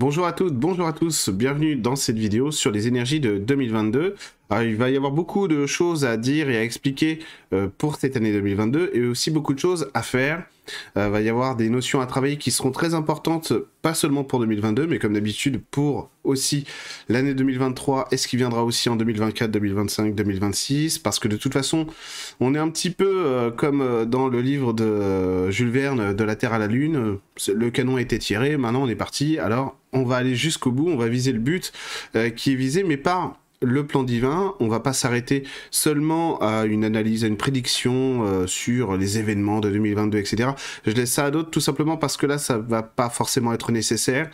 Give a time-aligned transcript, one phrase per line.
[0.00, 4.16] Bonjour à toutes, bonjour à tous, bienvenue dans cette vidéo sur les énergies de 2022.
[4.50, 7.20] Alors, il va y avoir beaucoup de choses à dire et à expliquer
[7.52, 10.42] euh, pour cette année 2022 et aussi beaucoup de choses à faire.
[10.94, 13.52] Il va y avoir des notions à travailler qui seront très importantes,
[13.82, 16.64] pas seulement pour 2022, mais comme d'habitude pour aussi
[17.08, 21.52] l'année 2023 et ce qui viendra aussi en 2024, 2025, 2026, parce que de toute
[21.52, 21.86] façon,
[22.38, 26.24] on est un petit peu euh, comme euh, dans le livre de Jules Verne, De
[26.24, 27.18] la Terre à la Lune,
[27.52, 30.88] le canon a été tiré, maintenant on est parti, alors on va aller jusqu'au bout,
[30.88, 31.72] on va viser le but
[32.36, 36.84] qui est visé, mais pas le plan divin, on va pas s'arrêter seulement à une
[36.84, 40.50] analyse, à une prédiction euh, sur les événements de 2022, etc.
[40.86, 43.70] Je laisse ça à d'autres tout simplement parce que là, ça va pas forcément être
[43.70, 44.30] nécessaire.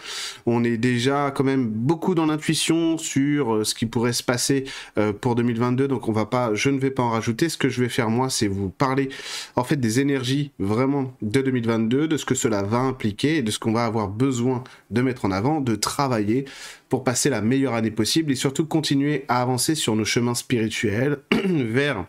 [0.46, 4.64] On est déjà quand même beaucoup dans l'intuition sur euh, ce qui pourrait se passer
[4.96, 7.48] euh, pour 2022, donc on va pas, je ne vais pas en rajouter.
[7.48, 9.08] Ce que je vais faire moi, c'est vous parler
[9.56, 13.58] en fait des énergies vraiment de 2022, de ce que cela va impliquer de ce
[13.58, 16.44] qu'on va avoir besoin de mettre en avant, de travailler
[16.88, 21.18] pour passer la meilleure année possible et surtout continuer à avancer sur nos chemins spirituels
[21.32, 22.06] vers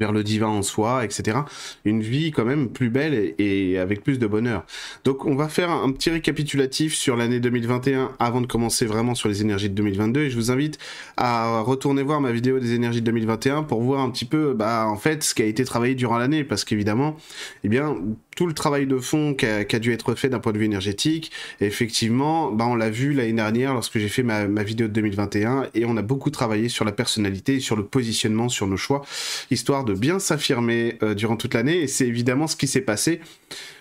[0.00, 1.38] vers le divin en soi, etc.
[1.84, 4.64] Une vie quand même plus belle et, avec plus de bonheur.
[5.04, 9.28] Donc on va faire un, petit récapitulatif sur l'année 2021 avant de commencer vraiment sur
[9.28, 10.78] les énergies de 2022 et je vous invite
[11.16, 14.86] à retourner voir ma vidéo des énergies de 2021 pour voir un petit peu bah,
[14.88, 17.16] en fait ce qui a été travaillé durant l'année parce qu'évidemment
[17.64, 17.96] eh bien
[18.38, 21.32] tout le travail de fond qui a, dû être fait d'un point de vue énergétique.
[21.60, 25.84] effectivement, bah, on l'a vu l'année dernière lorsque j'ai fait ma, vidéo de 2021 et
[25.84, 29.02] on a beaucoup travaillé sur la personnalité, sur le positionnement, sur nos choix,
[29.50, 31.82] histoire bien s'affirmer euh, durant toute l'année.
[31.82, 33.20] Et c'est évidemment ce qui s'est passé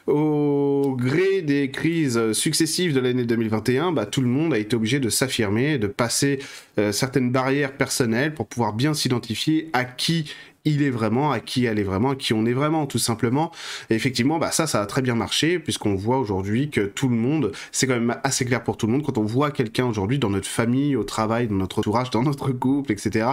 [0.07, 4.99] au gré des crises successives de l'année 2021, bah, tout le monde a été obligé
[4.99, 6.39] de s'affirmer, de passer
[6.79, 10.33] euh, certaines barrières personnelles pour pouvoir bien s'identifier à qui
[10.67, 13.51] il est vraiment, à qui elle est vraiment, à qui on est vraiment, tout simplement.
[13.89, 17.15] Et effectivement, bah ça, ça a très bien marché, puisqu'on voit aujourd'hui que tout le
[17.15, 20.19] monde, c'est quand même assez clair pour tout le monde, quand on voit quelqu'un aujourd'hui
[20.19, 23.29] dans notre famille, au travail, dans notre entourage, dans notre couple, etc.,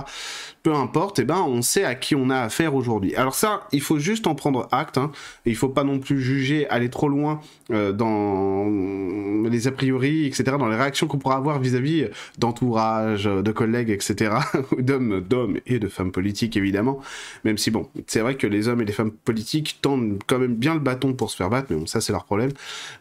[0.63, 3.15] peu importe, eh ben, on sait à qui on a affaire aujourd'hui.
[3.17, 5.11] Alors ça, il faut juste en prendre acte, hein,
[5.45, 8.65] il faut pas non plus juger, aller trop loin euh, dans
[9.51, 12.07] les a priori, etc., dans les réactions qu'on pourra avoir vis-à-vis
[12.39, 14.37] d'entourage, de collègues, etc.,
[14.79, 17.01] d'hommes, d'hommes et de femmes politiques, évidemment.
[17.45, 20.55] Même si, bon, c'est vrai que les hommes et les femmes politiques tendent quand même
[20.55, 22.51] bien le bâton pour se faire battre, mais bon, ça, c'est leur problème.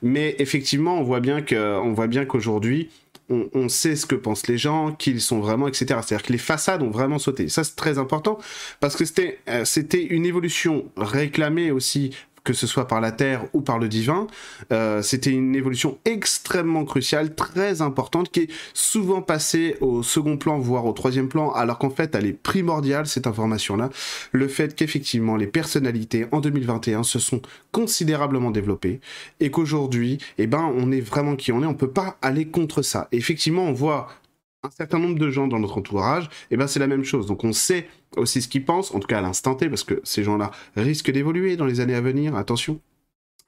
[0.01, 2.89] Mais effectivement, on voit bien que, on qu'aujourd'hui,
[3.29, 5.85] on, sait ce que pensent les gens, qu'ils sont vraiment, etc.
[6.03, 7.49] C'est-à-dire que les façades ont vraiment sauté.
[7.49, 8.37] Ça, c'est très important
[8.79, 12.11] parce que c'était, euh, c'était une évolution réclamée aussi
[12.43, 14.27] que ce soit par la terre ou par le divin.
[14.71, 20.59] Euh, c'était une évolution extrêmement cruciale, très importante, qui est souvent passée au second plan,
[20.59, 23.89] voire au troisième plan, alors qu'en fait, elle est primordiale, cette information-là.
[24.31, 28.99] Le fait qu'effectivement, les personnalités en 2021 se sont considérablement développées
[29.39, 32.81] et qu'aujourd'hui, eh ben, on est vraiment qui on est, on peut pas aller contre
[32.81, 33.07] ça.
[33.11, 34.09] Effectivement, on voit
[34.63, 37.27] un certain nombre de gens dans notre entourage, et eh ben c'est la même chose.
[37.27, 39.99] Donc on sait aussi ce qu'ils pensent, en tout cas à l'instant T, parce que
[40.03, 42.79] ces gens-là risquent d'évoluer dans les années à venir, attention.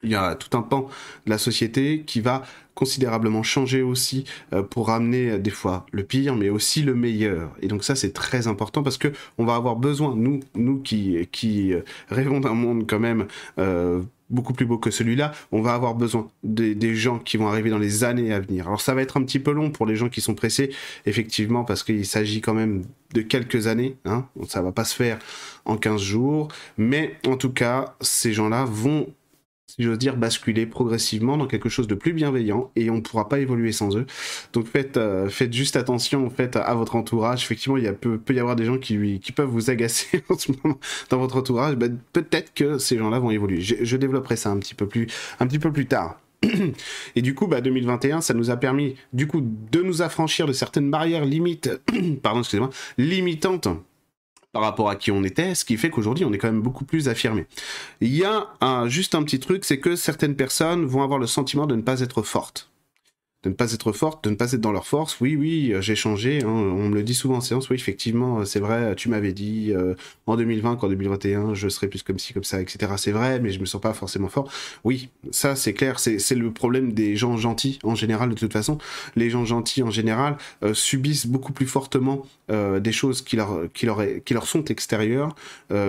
[0.02, 0.88] Il y a tout un pan
[1.24, 2.42] de la société qui va
[2.76, 7.56] considérablement changer aussi euh, pour ramener euh, des fois le pire, mais aussi le meilleur.
[7.60, 9.08] Et donc ça, c'est très important parce que
[9.38, 11.26] on va avoir besoin, nous, nous qui,
[11.72, 13.26] euh, rêvons d'un monde quand même
[14.28, 17.78] beaucoup plus beau que celui-là, on va avoir besoin des, gens qui vont arriver dans
[17.78, 18.66] les années à venir.
[18.66, 20.70] Alors ça va être un petit peu long pour les gens qui sont pressés,
[21.06, 22.82] effectivement, parce qu'il s'agit quand même
[23.14, 25.18] de quelques années, hein, ça va pas se faire
[25.64, 29.06] en 15 jours, mais en tout cas, ces gens-là vont
[29.66, 33.28] si j'ose dire, basculer progressivement dans quelque chose de plus bienveillant et on ne pourra
[33.28, 34.06] pas évoluer sans eux.
[34.52, 37.42] Donc faites, euh, faites juste attention en fait à votre entourage.
[37.42, 40.78] Effectivement, il peut, y avoir des gens qui, qui peuvent vous agacer en ce moment
[41.10, 41.74] dans votre entourage.
[41.76, 43.60] Ben, peut-être que ces gens-là vont évoluer.
[43.60, 45.08] Je, développerai ça un petit peu plus,
[45.40, 46.20] un petit peu plus tard.
[47.16, 50.52] Et du coup, bah, 2021, ça nous a permis, du coup, de nous affranchir de
[50.52, 51.70] certaines barrières limites,
[52.22, 53.68] pardon, excusez-moi, limitantes
[54.56, 56.86] par rapport à qui on était, ce qui fait qu'aujourd'hui on est quand même beaucoup
[56.86, 57.44] plus affirmé.
[58.00, 58.48] Il y a
[58.88, 62.00] juste un petit truc, c'est que certaines personnes vont avoir le sentiment de ne pas
[62.00, 62.70] être fortes
[63.46, 65.20] de ne pas être forte, de ne pas être dans leur force.
[65.20, 66.42] Oui, oui, euh, j'ai changé.
[66.42, 66.48] Hein.
[66.48, 67.70] On me le dit souvent en séance.
[67.70, 68.96] Oui, effectivement, euh, c'est vrai.
[68.96, 69.94] Tu m'avais dit euh,
[70.26, 72.92] en 2020 qu'en 2021, je serais plus comme ci, comme ça, etc.
[72.96, 74.50] C'est vrai, mais je me sens pas forcément fort.
[74.82, 76.00] Oui, ça, c'est clair.
[76.00, 78.30] C'est le problème des gens gentils en général.
[78.30, 78.78] De toute façon,
[79.14, 80.36] les gens gentils en général
[80.72, 85.34] subissent beaucoup plus fortement des choses qui leur sont extérieures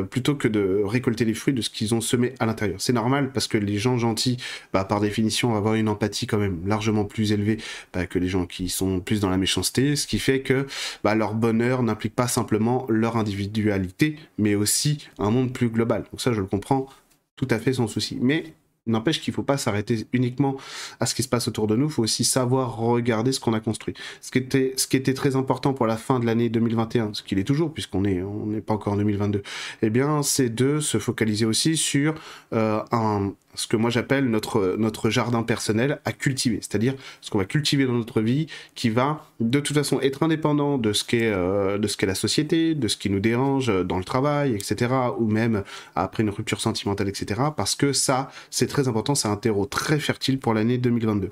[0.10, 2.80] plutôt que de récolter les fruits de ce qu'ils ont semé à l'intérieur.
[2.80, 4.38] C'est normal parce que les gens gentils,
[4.74, 7.47] bah, par définition, vont avoir une empathie quand même largement plus élevée
[7.94, 10.68] bah, que les gens qui sont plus dans la méchanceté, ce qui fait que
[11.04, 16.04] bah, leur bonheur n'implique pas simplement leur individualité, mais aussi un monde plus global.
[16.12, 16.88] Donc ça, je le comprends
[17.36, 18.18] tout à fait sans souci.
[18.20, 18.54] Mais
[18.88, 20.58] N'empêche qu'il ne faut pas s'arrêter uniquement
[21.00, 23.54] à ce qui se passe autour de nous, il faut aussi savoir regarder ce qu'on
[23.54, 23.94] a construit.
[24.22, 27.24] Ce qui, était, ce qui était très important pour la fin de l'année 2021, ce
[27.24, 29.44] qu'il est toujours puisqu'on n'est on n'est pas encore en 2022,
[29.82, 32.16] eh bien c'est de se focaliser aussi sur
[32.54, 37.40] euh, un, ce que moi j'appelle notre, notre jardin personnel à cultiver, c'est-à-dire ce qu'on
[37.40, 41.32] va cultiver dans notre vie qui va de toute façon être indépendant de ce qu'est
[41.32, 45.64] euh, de la société, de ce qui nous dérange dans le travail, etc., ou même
[45.96, 50.00] après une rupture sentimentale, etc., parce que ça, c'est très important, c'est un terreau très
[50.00, 51.30] fertile pour l'année 2022.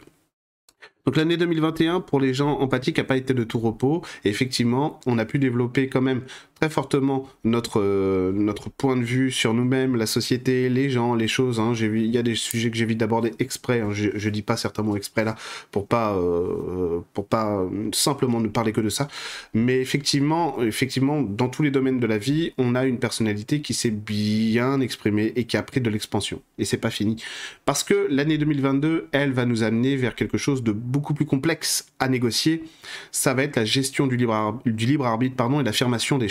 [1.06, 4.02] Donc l'année 2021, pour les gens empathiques, n'a pas été de tout repos.
[4.24, 6.22] Et effectivement, on a pu développer quand même
[6.60, 11.28] très fortement notre, euh, notre point de vue sur nous-mêmes, la société, les gens, les
[11.28, 11.60] choses.
[11.60, 11.74] Hein.
[11.76, 13.82] Il y a des sujets que j'évite d'aborder exprès.
[13.82, 13.90] Hein.
[13.92, 15.36] Je, ne dis pas certains mots exprès là
[15.72, 19.08] pour pas, euh, pour pas simplement ne parler que de ça.
[19.54, 23.74] Mais effectivement, effectivement, dans tous les domaines de la vie, on a une personnalité qui
[23.74, 26.42] s'est bien exprimée et qui a pris de l'expansion.
[26.58, 27.22] Et c'est pas fini.
[27.66, 31.88] Parce que l'année 2022, elle va nous amener vers quelque chose de beaucoup plus complexe
[32.00, 32.64] à négocier.
[33.12, 36.30] Ça va être la gestion du libre, du libre arbitre pardon, et l'affirmation des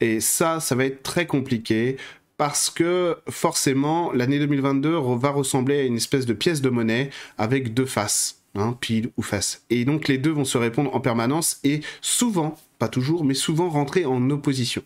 [0.00, 1.96] et ça, ça va être très compliqué
[2.36, 7.74] parce que forcément, l'année 2022 va ressembler à une espèce de pièce de monnaie avec
[7.74, 8.43] deux faces.
[8.56, 9.64] Hein, pile ou face.
[9.68, 13.68] Et donc les deux vont se répondre en permanence et souvent, pas toujours, mais souvent
[13.68, 14.84] rentrer en opposition.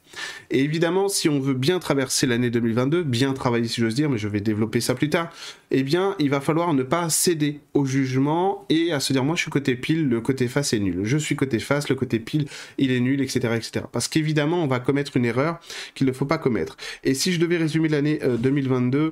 [0.51, 4.17] Et évidemment, si on veut bien traverser l'année 2022, bien travailler si j'ose dire, mais
[4.17, 5.31] je vais développer ça plus tard,
[5.71, 9.37] eh bien, il va falloir ne pas céder au jugement et à se dire, moi
[9.37, 11.01] je suis côté pile, le côté face est nul.
[11.03, 12.47] Je suis côté face, le côté pile,
[12.79, 13.53] il est nul, etc.
[13.55, 13.85] etc.
[13.93, 15.61] Parce qu'évidemment, on va commettre une erreur
[15.95, 16.79] qu'il ne faut pas commettre.
[17.05, 19.11] Et si je devais résumer l'année 2022, euh,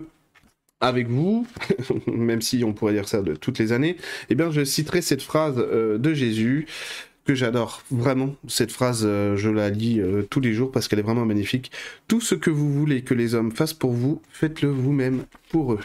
[0.81, 1.47] avec vous,
[2.07, 3.97] même si on pourrait dire ça de toutes les années,
[4.29, 6.67] eh bien je citerai cette phrase euh, de Jésus
[7.25, 8.37] que j'adore vraiment.
[8.47, 11.73] Cette phrase, euh, je la lis euh, tous les jours parce qu'elle est vraiment magnifique.
[12.07, 15.81] Tout ce que vous voulez que les hommes fassent pour vous, faites-le vous-même pour eux.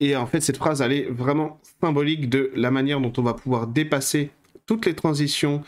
[0.00, 3.34] Et en fait, cette phrase, elle est vraiment symbolique de la manière dont on va
[3.34, 4.30] pouvoir dépasser
[4.66, 5.62] toutes les transitions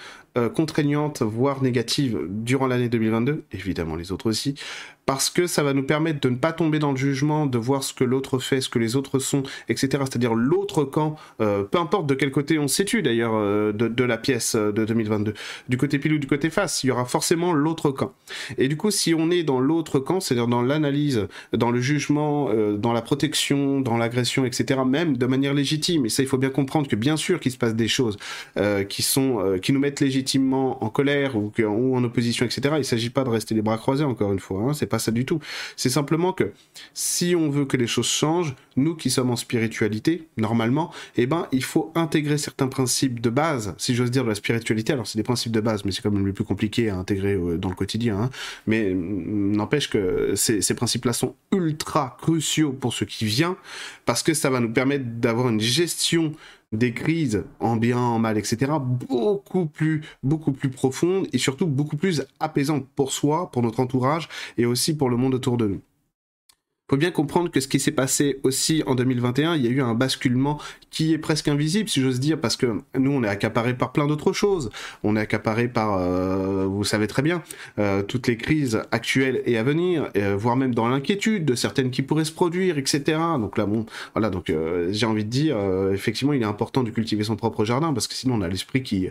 [0.54, 4.54] contraignantes, voire négatives, durant l'année 2022, évidemment les autres aussi,
[5.06, 7.82] parce que ça va nous permettre de ne pas tomber dans le jugement, de voir
[7.82, 9.88] ce que l'autre fait, ce que les autres sont, etc.
[10.00, 14.04] C'est-à-dire l'autre camp, euh, peu importe de quel côté on se situe d'ailleurs euh, de,
[14.04, 15.34] la pièce euh, de 2022,
[15.68, 18.12] du côté pile ou du côté face, il y aura forcément l'autre camp.
[18.56, 22.50] Et du coup, si on est dans l'autre camp, c'est-à-dire dans l'analyse, dans le jugement,
[22.74, 26.50] dans la protection, dans l'agression, etc., même de manière légitime, et ça il faut bien
[26.50, 28.16] comprendre que bien sûr qu'il se passe des choses
[28.88, 31.52] qui sont qui nous mettent légitimement en colère ou,
[31.96, 32.76] en opposition, etc.
[32.78, 35.10] Il s'agit pas de rester les bras croisés encore une fois, hein, c'est pas ça
[35.10, 35.40] du tout.
[35.76, 36.52] C'est simplement que
[36.94, 41.48] si on veut que les choses changent, nous qui sommes en spiritualité, normalement, eh ben,
[41.52, 44.92] il faut intégrer certains principes de base, si j'ose dire, de la spiritualité.
[44.92, 47.34] Alors, c'est des principes de base, mais c'est quand même le plus compliqué à intégrer
[47.34, 48.20] euh, dans le quotidien.
[48.20, 48.30] Hein.
[48.66, 53.56] Mais mm, n'empêche que ces, ces principes-là sont ultra cruciaux pour ce qui vient,
[54.06, 56.32] parce que ça va nous permettre d'avoir une gestion
[56.72, 61.96] des crises en bien, en mal, etc., beaucoup plus, beaucoup plus profondes et surtout beaucoup
[61.96, 65.80] plus apaisantes pour soi, pour notre entourage et aussi pour le monde autour de nous
[66.90, 69.80] faut bien comprendre que ce qui s'est passé aussi en 2021, il y a eu
[69.80, 70.58] un basculement
[70.90, 74.08] qui est presque invisible, si j'ose dire, parce que nous, on est accaparé par plein
[74.08, 74.70] d'autres choses.
[75.04, 77.44] On est accaparé par, euh, vous savez très bien,
[77.78, 81.92] euh, toutes les crises actuelles et à venir, euh, voire même dans l'inquiétude de certaines
[81.92, 83.20] qui pourraient se produire, etc.
[83.38, 84.52] Donc là, bon, voilà, donc
[84.90, 85.56] j'ai envie de dire,
[85.92, 88.82] effectivement, il est important de cultiver son propre jardin, parce que sinon, on a l'esprit
[88.82, 89.08] qui,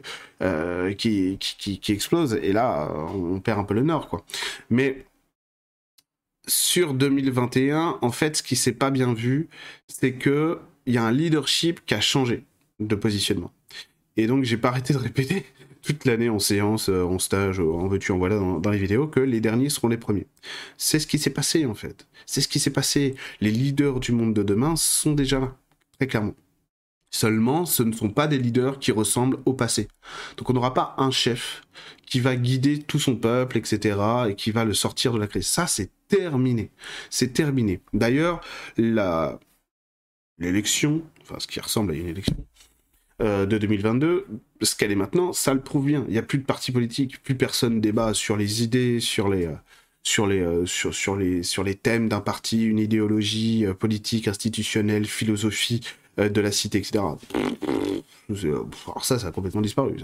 [0.97, 4.25] qui, qui, qui explose, et là, on perd un peu le nord, quoi.
[4.69, 5.05] Mais
[6.49, 9.47] sur 2021, en fait, ce qui s'est pas bien vu,
[9.87, 12.43] c'est que il y a un leadership qui a changé
[12.79, 13.51] de positionnement.
[14.17, 15.45] Et donc, j'ai pas arrêté de répéter
[15.81, 19.19] toute l'année en séance, euh, en stage, en veux-tu, en voilà, dans, les vidéos, que
[19.19, 20.27] les derniers seront les premiers.
[20.77, 22.07] C'est ce qui s'est passé, en fait.
[22.25, 23.15] C'est ce qui s'est passé.
[23.39, 25.55] Les leaders du monde de demain sont déjà là,
[25.97, 26.35] très clairement.
[27.11, 29.87] Seulement, ce ne sont pas des leaders qui ressemblent au passé.
[30.37, 31.63] Donc on n'aura pas un chef
[32.05, 33.99] qui va guider tout son peuple, etc.,
[34.29, 35.47] et qui va le sortir de la crise.
[35.47, 36.71] Ça, c'est terminé.
[37.09, 37.81] C'est terminé.
[37.93, 38.41] D'ailleurs,
[38.77, 39.39] la...
[40.39, 42.35] l'élection, enfin ce qui ressemble à une élection,
[43.21, 44.27] euh, de 2022,
[44.61, 46.05] ce qu'elle est maintenant, ça le prouve bien.
[46.07, 49.45] Il n'y a plus de parti politique, plus personne débat sur les idées, sur les...
[49.47, 49.55] Euh,
[50.01, 55.81] sur les, euh, sur, les, sur les thèmes d'un parti, une idéologie politique, institutionnelle, philosophie,
[56.27, 56.99] de la cité, etc.
[56.99, 59.95] Alors ça, ça a complètement disparu.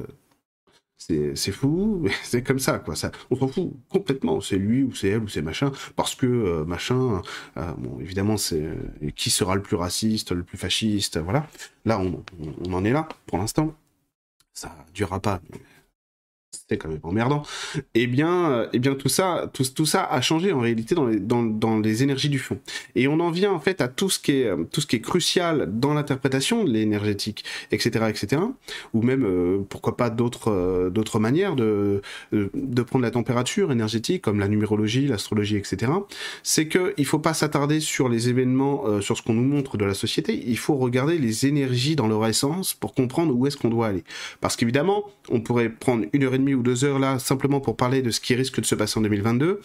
[0.98, 2.96] C'est fou, mais c'est comme ça, quoi.
[2.96, 4.42] Ça, on s'en fout complètement.
[4.42, 7.22] C'est lui ou c'est elle ou c'est machin, parce que euh, machin.
[7.58, 8.64] Euh, bon, évidemment, c'est
[9.16, 11.48] qui sera le plus raciste, le plus fasciste, voilà.
[11.86, 12.24] Là, on,
[12.66, 13.76] on, en est là pour l'instant.
[14.54, 15.42] Ça durera pas.
[16.62, 17.44] C'était quand même emmerdant.
[17.94, 22.30] Eh bien, eh bien tout ça, tout, ça a changé en réalité dans les, énergies
[22.30, 22.60] du fond.
[22.96, 24.50] Et on en vient en fait à tout ce qui est,
[24.94, 28.42] est crucial dans l'interprétation de l'énergétique, etc., etc.
[28.94, 32.02] Ou même, euh, pourquoi pas d'autres, euh, manières de,
[32.88, 35.92] prendre la température énergétique, comme la numérologie, l'astrologie, etc.
[36.44, 39.78] C'est que il faut pas s'attarder sur les événements, euh, sur ce qu'on nous montre
[39.78, 40.44] de la société.
[40.46, 44.04] Il faut regarder les énergies dans leur essence pour comprendre où est-ce qu'on doit aller.
[44.42, 47.76] Parce qu'évidemment, on pourrait prendre une heure et demie ou deux heures là simplement pour
[47.76, 49.62] parler de ce qui risque de se passer en 2022.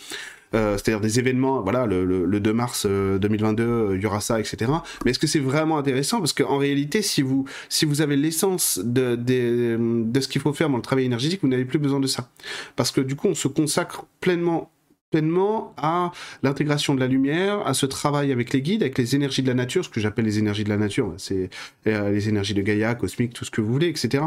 [0.52, 4.70] Euh, c'est-à-dire des événements, voilà, le, 2 mars 2022, euh, il y aura ça, etc.
[5.04, 6.18] Mais est-ce que c'est vraiment intéressant?
[6.18, 10.52] Parce qu'en réalité, si vous, si vous avez l'essence de, de, de ce qu'il faut
[10.52, 12.28] faire dans le travail énergétique, vous n'avez plus besoin de ça.
[12.74, 14.72] Parce que du coup, on se consacre pleinement
[15.10, 16.12] pleinement à
[16.42, 19.54] l'intégration de la lumière, à ce travail avec les guides, avec les énergies de la
[19.54, 21.50] nature, ce que j'appelle les énergies de la nature, c'est
[21.86, 24.24] euh, les énergies de Gaïa, cosmique, tout ce que vous voulez, etc.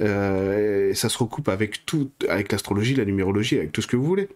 [0.00, 4.06] Euh, ça se recoupe avec tout, avec l'astrologie, la numérologie, avec tout ce que vous
[4.06, 4.28] voulez.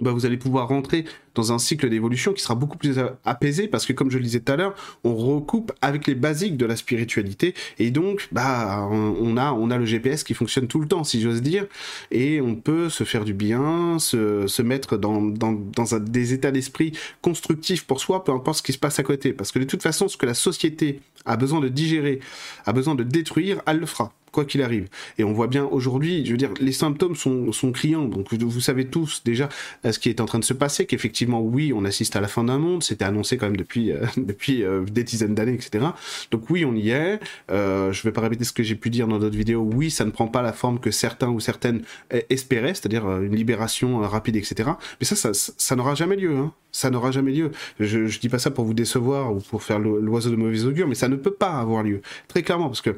[0.00, 3.86] Bah, vous allez pouvoir rentrer dans un cycle d'évolution qui sera beaucoup plus apaisé parce
[3.86, 4.74] que comme je le disais tout à l'heure,
[5.04, 10.22] on recoupe avec les basiques de la spiritualité et donc bah on a le GPS
[10.22, 11.66] qui fonctionne tout le temps si j'ose dire
[12.10, 18.00] et on peut se faire du bien, se, mettre dans, des états d'esprit constructifs pour
[18.00, 19.32] soi, peu importe ce qui se passe à côté.
[19.32, 22.20] Parce que de toute façon ce que la société a besoin de digérer,
[22.66, 24.88] a besoin de détruire, elle le fera quoi qu'il arrive.
[25.16, 28.04] Et on voit bien aujourd'hui, je veux dire, les symptômes sont, sont criants.
[28.04, 29.48] Donc vous, savez tous déjà
[29.86, 32.28] euh, ce qui est en train de se passer, qu'effectivement, oui, on assiste à la
[32.28, 32.82] fin d'un monde.
[32.82, 35.86] C'était annoncé quand même depuis, euh, depuis euh, des dizaines d'années, etc.
[36.30, 37.18] Donc oui, on y est.
[37.48, 39.62] Je vais pas répéter ce que j'ai pu dire dans d'autres vidéos.
[39.62, 41.80] Oui, ça ne prend pas la forme que certains ou certaines
[42.28, 44.70] espéraient, c'est-à-dire une libération rapide, etc.
[45.00, 46.36] Mais ça, ça, n'aura jamais lieu.
[46.36, 47.52] Hein ça n'aura jamais lieu.
[47.80, 50.86] Je, je dis pas ça pour vous décevoir ou pour faire l'oiseau de mauvais augure,
[50.86, 52.02] mais ça ne peut pas avoir lieu.
[52.28, 52.90] Très clairement, parce que,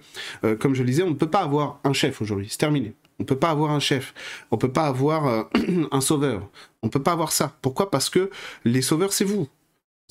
[0.57, 2.49] comme je le disais, on ne peut pas avoir un chef aujourd'hui.
[2.51, 2.95] C'est terminé.
[3.21, 4.15] On peut pas avoir un chef.
[4.51, 5.43] On peut pas avoir euh,
[5.91, 6.49] un sauveur.
[6.83, 7.57] On peut pas avoir ça.
[7.63, 7.91] Pourquoi?
[7.91, 8.31] Parce que
[8.65, 9.49] les sauveurs, c'est vous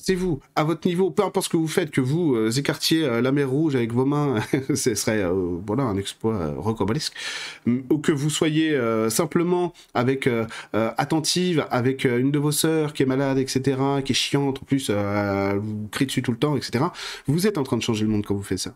[0.00, 3.02] c'est vous, à votre niveau, peu importe ce que vous faites, que vous euh, écartiez
[3.02, 4.36] euh, la mer Rouge avec vos mains,
[4.74, 5.24] ce serait
[5.66, 7.14] voilà un exploit rocambolesque,
[7.66, 8.78] ou que vous soyez
[9.10, 10.30] simplement avec
[10.72, 14.88] attentive avec une de vos sœurs qui est malade, etc., qui est chiante, en plus
[14.88, 16.84] vous crie dessus tout le temps, etc.
[17.26, 18.74] Vous êtes en train de changer le monde quand vous faites ça.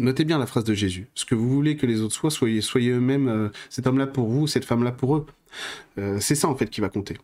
[0.00, 1.08] Notez bien la phrase de Jésus.
[1.14, 4.46] Ce que vous voulez que les autres soient, soyez, soyez eux-mêmes cet homme-là pour vous,
[4.46, 5.26] cette femme-là pour eux.
[6.18, 7.16] c'est ça en fait qui va compter.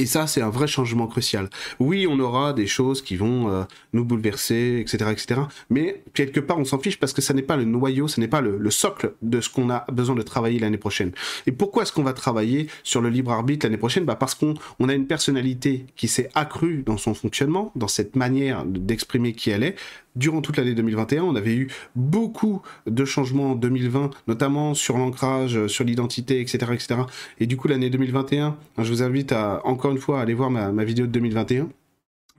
[0.00, 1.50] Et ça, c'est un vrai changement crucial.
[1.78, 5.42] Oui, on aura des choses qui vont euh, nous bouleverser, etc., etc.
[5.68, 8.26] Mais quelque part, on s'en fiche parce que ça n'est pas le noyau, ce n'est
[8.28, 11.12] pas le, socle de ce qu'on a besoin de travailler l'année prochaine.
[11.46, 14.04] Et pourquoi est-ce qu'on va travailler sur le libre arbitre l'année prochaine?
[14.06, 18.16] Bah Parce qu'on on a une personnalité qui s'est accrue dans son fonctionnement, dans cette
[18.16, 19.76] manière d'exprimer qui elle est,
[20.16, 21.22] durant toute l'année 2021.
[21.22, 26.58] On avait eu beaucoup de changements en 2020, notamment sur l'ancrage, euh, sur l'identité, etc.,
[26.72, 27.00] etc.
[27.38, 30.50] Et du coup, l'année 2021, je vous invite à encore une fois à aller voir
[30.50, 31.68] ma, vidéo de 2021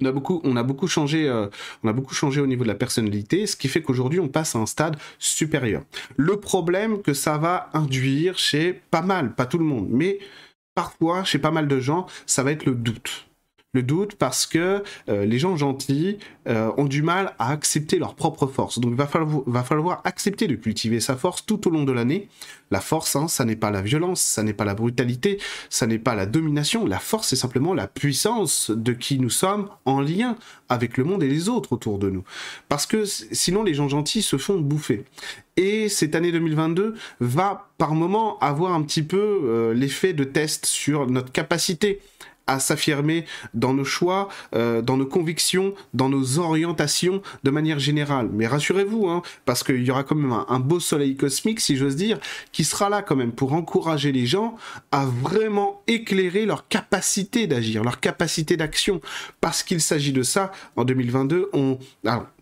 [0.03, 1.45] on a beaucoup, on a beaucoup changé, euh,
[1.83, 4.55] on a beaucoup changé au niveau de la personnalité, ce qui fait qu'aujourd'hui on passe
[4.55, 5.83] à un stade supérieur.
[6.17, 10.17] Le problème que ça va induire chez pas mal, pas tout le monde, mais
[10.73, 13.27] parfois chez pas mal de gens, ça va être le doute
[13.73, 18.15] le doute parce que euh, les gens gentils euh, ont du mal à accepter leur
[18.15, 18.79] propre force.
[18.79, 22.27] Donc il va falloir, accepter de cultiver sa force tout au long de l'année.
[22.69, 25.99] La force, hein, ça n'est pas la violence, ça n'est pas la brutalité, ça n'est
[25.99, 26.85] pas la domination.
[26.85, 30.35] La force, c'est simplement la puissance de qui nous sommes en lien
[30.67, 32.23] avec le monde et les autres autour de nous.
[32.67, 35.05] Parce que sinon, les gens gentils se font bouffer.
[35.55, 40.65] Et cette année 2022 va par moment avoir un petit peu euh, l'effet de test
[40.65, 42.01] sur notre capacité
[42.51, 48.29] à s'affirmer dans nos choix, euh, dans nos convictions, dans nos orientations de manière générale.
[48.33, 51.95] Mais rassurez-vous, hein, parce qu'il y aura quand même un, beau soleil cosmique, si j'ose
[51.95, 52.19] dire,
[52.51, 54.55] qui sera là quand même pour encourager les gens
[54.91, 59.01] à vraiment éclairer leur capacité d'agir, leur capacité d'action.
[59.39, 61.79] Parce qu'il s'agit de ça, en 2022, on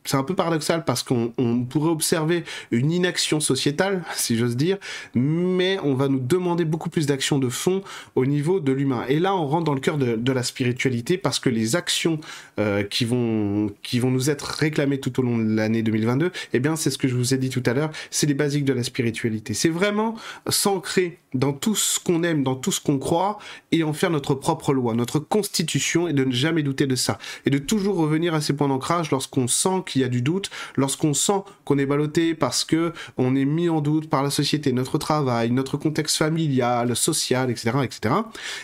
[0.10, 1.32] c'est un peu paradoxal parce qu'on
[1.70, 4.78] pourrait observer une inaction sociétale, si j'ose dire,
[5.14, 7.84] mais on va nous demander beaucoup plus d'actions de fond
[8.16, 9.06] au niveau de l'humain.
[9.08, 12.20] Et là, on rentre dans le cœur de, la spiritualité parce que les actions
[12.60, 16.60] euh, qui, vont, qui vont nous être réclamées tout au long de l'année 2022, eh
[16.60, 18.74] bien, c'est ce que je vous ai dit tout à l'heure, c'est les basiques de
[18.74, 19.54] la spiritualité.
[19.54, 20.16] C'est vraiment
[20.50, 23.38] s'ancrer dans tout ce qu'on aime, dans tout ce qu'on croit,
[23.72, 27.20] et en faire notre propre loi, notre constitution, et de ne jamais douter de ça.
[27.46, 30.22] Et de toujours revenir à ces points d'ancrage lorsqu'on sent qu'il qu'il y a du
[30.22, 34.30] doute, lorsqu'on sent qu'on est ballotté parce que on est mis en doute par la
[34.30, 38.16] société, notre travail, notre contexte familial, social, etc., etc.,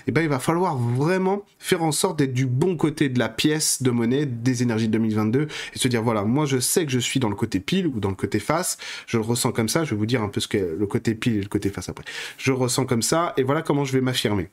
[0.07, 3.29] eh ben, il va falloir vraiment faire en sorte d'être du bon côté de la
[3.29, 6.91] pièce de monnaie des énergies de 2022 et se dire, voilà, moi, je sais que
[6.91, 8.77] je suis dans le côté pile ou dans le côté face,
[9.07, 11.15] je le ressens comme ça, je vais vous dire un peu ce qu'est le côté
[11.15, 12.05] pile et le côté face après.
[12.37, 14.49] Je ressens comme ça, et voilà comment je vais m'affirmer.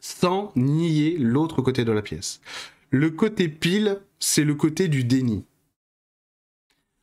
[0.00, 2.40] Sans nier l'autre côté de la pièce.
[2.90, 5.44] Le côté pile, c'est le côté du déni.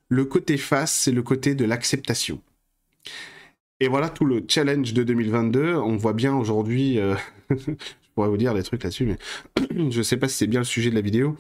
[0.10, 2.42] Le côté face, c'est le côté de l'acceptation.
[3.80, 5.76] Et voilà tout le challenge de 2022.
[5.76, 7.16] On voit bien aujourd'hui, euh,
[7.50, 7.76] je
[8.16, 9.18] pourrais vous dire des trucs là-dessus, mais
[9.92, 11.36] je ne sais pas si c'est bien le sujet de la vidéo.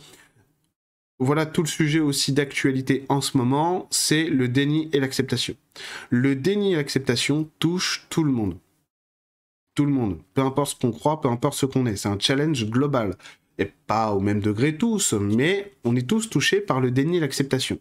[1.20, 5.56] Voilà tout le sujet aussi d'actualité en ce moment, c'est le déni et l'acceptation.
[6.12, 8.58] Le déni et l'acceptation touchent tout le monde.
[9.74, 10.20] Tout le monde.
[10.36, 11.96] Peu importe ce qu'on croit, peu importe ce qu'on est.
[11.96, 13.16] C'est un challenge global
[13.60, 17.20] et pas au même degré tous, mais on est tous touchés par le déni et
[17.20, 17.80] l'acceptation.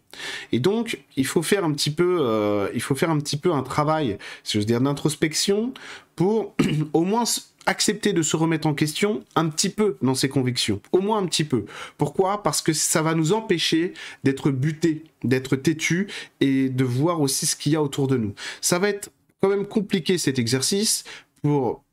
[0.51, 3.51] Et donc, il faut faire un petit peu, euh, il faut faire un petit peu
[3.51, 5.73] un travail, si je veux dire, d'introspection
[6.15, 6.55] pour
[6.93, 7.25] au moins
[7.67, 11.25] accepter de se remettre en question un petit peu dans ses convictions, au moins un
[11.25, 11.65] petit peu.
[11.97, 12.41] Pourquoi?
[12.41, 13.93] Parce que ça va nous empêcher
[14.23, 16.07] d'être butés, d'être têtus
[16.39, 18.33] et de voir aussi ce qu'il y a autour de nous.
[18.61, 21.03] Ça va être quand même compliqué cet exercice
[21.43, 21.83] pour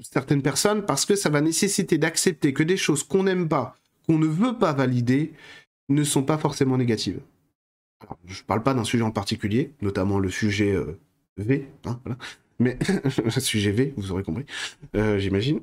[0.00, 4.18] certaines personnes parce que ça va nécessiter d'accepter que des choses qu'on n'aime pas, qu'on
[4.18, 5.32] ne veut pas valider,
[5.88, 7.20] ne sont pas forcément négatives.
[8.26, 10.98] je ne parle pas d'un sujet en particulier, notamment le sujet euh,
[11.36, 12.00] V, hein,
[12.58, 12.78] mais
[13.24, 14.46] le sujet V, vous aurez compris,
[14.96, 15.60] euh, j'imagine.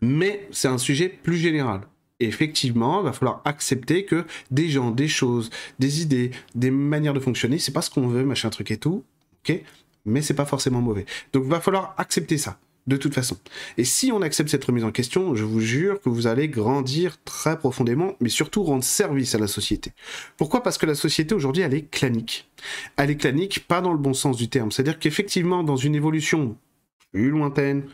[0.00, 1.82] Mais c'est un sujet plus général.
[2.20, 7.20] Effectivement, il va falloir accepter que des gens, des choses, des idées, des manières de
[7.20, 9.04] fonctionner, c'est pas ce qu'on veut, machin truc et tout,
[9.44, 9.62] ok?
[10.04, 11.04] Mais c'est pas forcément mauvais.
[11.32, 13.36] Donc il va falloir accepter ça de toute façon.
[13.76, 17.22] Et si on accepte cette remise en question, je vous jure que vous allez grandir
[17.22, 19.92] très profondément, mais surtout rendre service à la société.
[20.36, 20.62] Pourquoi?
[20.62, 22.48] Parce que la société aujourd'hui, elle est clanique.
[22.96, 24.72] Elle est clanique, pas dans le bon sens du terme.
[24.72, 26.56] C'est-à-dire qu'effectivement, dans une évolution
[27.12, 27.84] plus lointaine,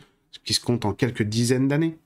[0.43, 1.97] qui se compte en quelques dizaines d'années,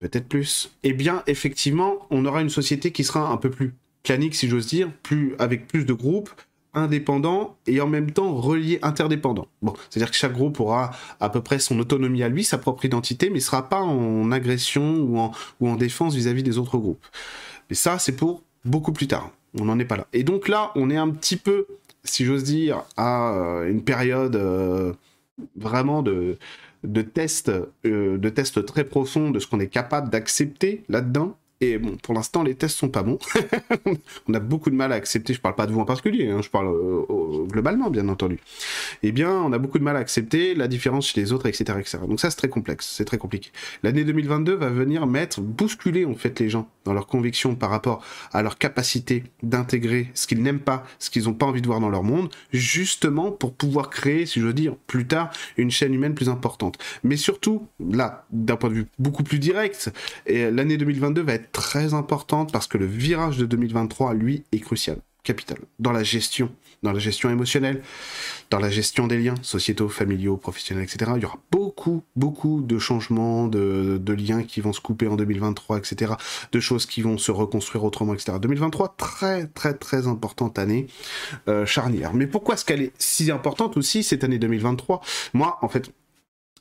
[0.00, 4.34] peut-être plus, eh bien, effectivement, on aura une société qui sera un peu plus clanique,
[4.34, 6.30] si j'ose dire, plus, avec plus de groupes,
[6.74, 9.46] indépendant et en même temps relié interdépendant.
[9.62, 10.90] Bon, c'est-à-dire que chaque groupe aura
[11.20, 14.30] à peu près son autonomie à lui, sa propre identité, mais ne sera pas en
[14.32, 17.04] agression ou en, défense vis-à-vis des autres groupes.
[17.68, 19.30] Mais ça, c'est pour beaucoup plus tard.
[19.58, 20.06] On n'en est pas là.
[20.12, 21.66] Et donc là, on est un petit peu,
[22.02, 24.92] si j'ose dire, à euh, une période euh,
[25.56, 26.38] vraiment de,
[26.82, 27.50] de tests,
[27.86, 32.14] euh, de tests très profonds de ce qu'on est capable d'accepter là-dedans et bon, pour
[32.14, 33.18] l'instant, les tests sont pas bons.
[34.28, 36.40] on a beaucoup de mal à accepter, je parle pas de vous en particulier, hein,
[36.42, 38.38] je parle euh, globalement, bien entendu.
[39.02, 41.78] Eh bien, on a beaucoup de mal à accepter la différence chez les autres, etc.
[41.78, 41.98] etc.
[42.08, 43.50] Donc ça, c'est très complexe, c'est très compliqué.
[43.82, 48.04] L'année 2022 va venir mettre, bousculer en fait les gens dans leurs convictions par rapport
[48.32, 51.80] à leur capacité d'intégrer ce qu'ils n'aiment pas, ce qu'ils n'ont pas envie de voir
[51.80, 55.94] dans leur monde, justement pour pouvoir créer, si je veux dire, plus tard, une chaîne
[55.94, 56.78] humaine plus importante.
[57.04, 59.92] Mais surtout, là, d'un point de vue beaucoup plus direct,
[60.26, 64.98] l'année 2022 va être très importante parce que le virage de 2023, lui, est crucial,
[65.22, 66.50] capital, dans la gestion,
[66.82, 67.80] dans la gestion émotionnelle,
[68.50, 71.12] dans la gestion des liens sociétaux, familiaux, professionnels, etc.
[71.16, 75.78] Il y aura beaucoup, beaucoup de changements, de, liens qui vont se couper en 2023,
[75.78, 76.14] etc.
[76.52, 78.38] De choses qui vont se reconstruire autrement, etc.
[78.40, 80.88] 2023, très, très, très importante année
[81.48, 82.14] euh, charnière.
[82.14, 85.00] Mais pourquoi est-ce qu'elle est si importante aussi, cette année 2023
[85.32, 85.90] Moi, en fait,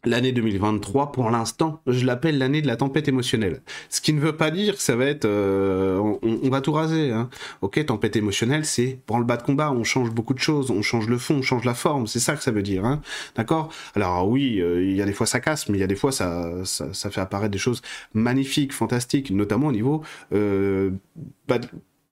[0.06, 3.62] l'année 2023, pour l'instant, je l'appelle l'année de la tempête émotionnelle.
[3.90, 7.12] Ce qui ne veut pas dire que ça va être, euh, on, va tout raser.
[7.12, 7.30] Hein.
[7.62, 10.82] Ok, tempête émotionnelle, c'est pour le bas de combat, on change beaucoup de choses, on
[10.82, 12.86] change le fond, on change la forme, c'est ça que ça veut dire.
[12.86, 13.02] Hein.
[13.36, 13.70] D'accord?
[13.96, 15.96] Alors oui, euh, il y a des fois ça casse, mais il y a des
[15.96, 17.82] fois ça, ça, fait apparaître des choses
[18.14, 20.92] magnifiques, fantastiques, notamment au niveau euh,
[21.48, 21.60] bah,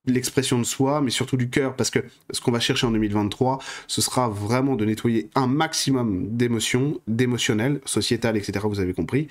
[0.06, 2.00] l'expression de soi, mais surtout du cœur, parce que
[2.32, 7.82] ce qu'on va chercher en 2023, ce sera vraiment de nettoyer un maximum d'émotions, d'émotionnel,
[7.86, 9.28] sociétal, etc., vous avez compris,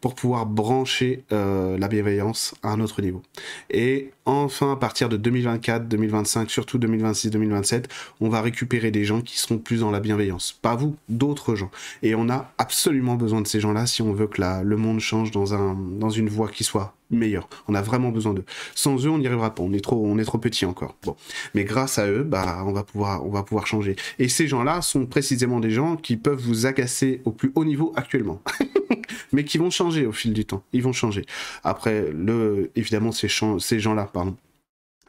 [0.00, 3.22] pour pouvoir brancher euh, la bienveillance à un autre niveau.
[3.70, 7.88] Et enfin, à partir de 2024, 2025, surtout 2026, 2027,
[8.20, 10.52] on va récupérer des gens qui seront plus dans la bienveillance.
[10.62, 11.70] Pas vous, d'autres gens.
[12.02, 15.30] Et on a absolument besoin de ces gens-là si on veut que le monde change
[15.30, 17.48] dans une voie qui soit meilleure.
[17.68, 18.44] On a vraiment besoin d'eux.
[18.74, 19.62] Sans eux, on n'y arrivera pas.
[19.62, 20.96] On est trop, on est trop petit encore.
[21.02, 21.16] Bon.
[21.54, 23.96] Mais grâce à eux, bah, on va pouvoir, on va pouvoir changer.
[24.18, 27.92] Et ces gens-là sont précisément des gens qui peuvent vous agacer au plus haut niveau
[27.96, 28.42] actuellement.
[29.32, 30.62] mais qui vont changer au fil du temps.
[30.72, 31.24] Ils vont changer.
[31.64, 34.36] Après, le, évidemment, ces, ces gens-là, pardon,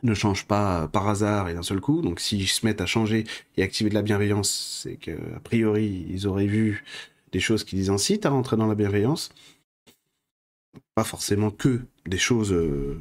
[0.03, 2.01] ne changent pas par hasard et d'un seul coup.
[2.01, 3.25] Donc, s'ils se mettent à changer
[3.57, 6.83] et activer de la bienveillance, c'est que a priori, ils auraient vu
[7.31, 9.29] des choses qui les incitent à rentrer dans la bienveillance.
[11.03, 12.97] Forcément que des choses euh,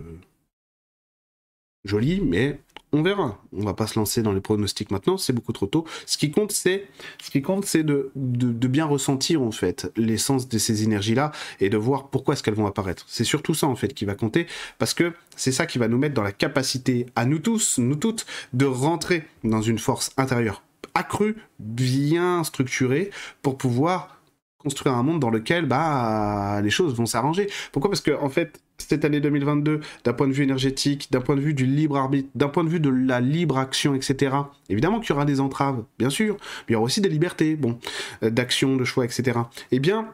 [1.84, 2.60] joli, mais
[2.92, 3.42] on verra.
[3.52, 5.84] On va pas se lancer dans les pronostics maintenant, c'est beaucoup trop tôt.
[6.06, 6.86] Ce qui compte, c'est,
[7.22, 11.68] ce qui compte, c'est de, de, bien ressentir en fait l'essence de ces énergies-là et
[11.68, 13.04] de voir pourquoi est-ce qu'elles vont apparaître.
[13.08, 14.46] C'est surtout ça en fait qui va compter,
[14.78, 17.96] parce que c'est ça qui va nous mettre dans la capacité à nous tous, nous
[17.96, 20.62] toutes, de rentrer dans une force intérieure
[20.94, 23.10] accrue, bien structurée,
[23.42, 24.17] pour pouvoir
[24.58, 27.48] construire un monde dans lequel bah, les choses vont s'arranger.
[27.72, 27.90] Pourquoi?
[27.90, 31.40] Parce que en fait, cette année 2022, d'un point de vue énergétique, d'un point de
[31.40, 34.36] vue du libre arbitre, d'un point de vue de la libre action, etc.
[34.68, 37.56] Évidemment qu'il y aura des entraves, bien sûr, mais il y aura aussi des libertés,
[37.56, 37.78] bon,
[38.22, 39.38] euh, d'action, de choix, etc.
[39.70, 40.08] Eh bien,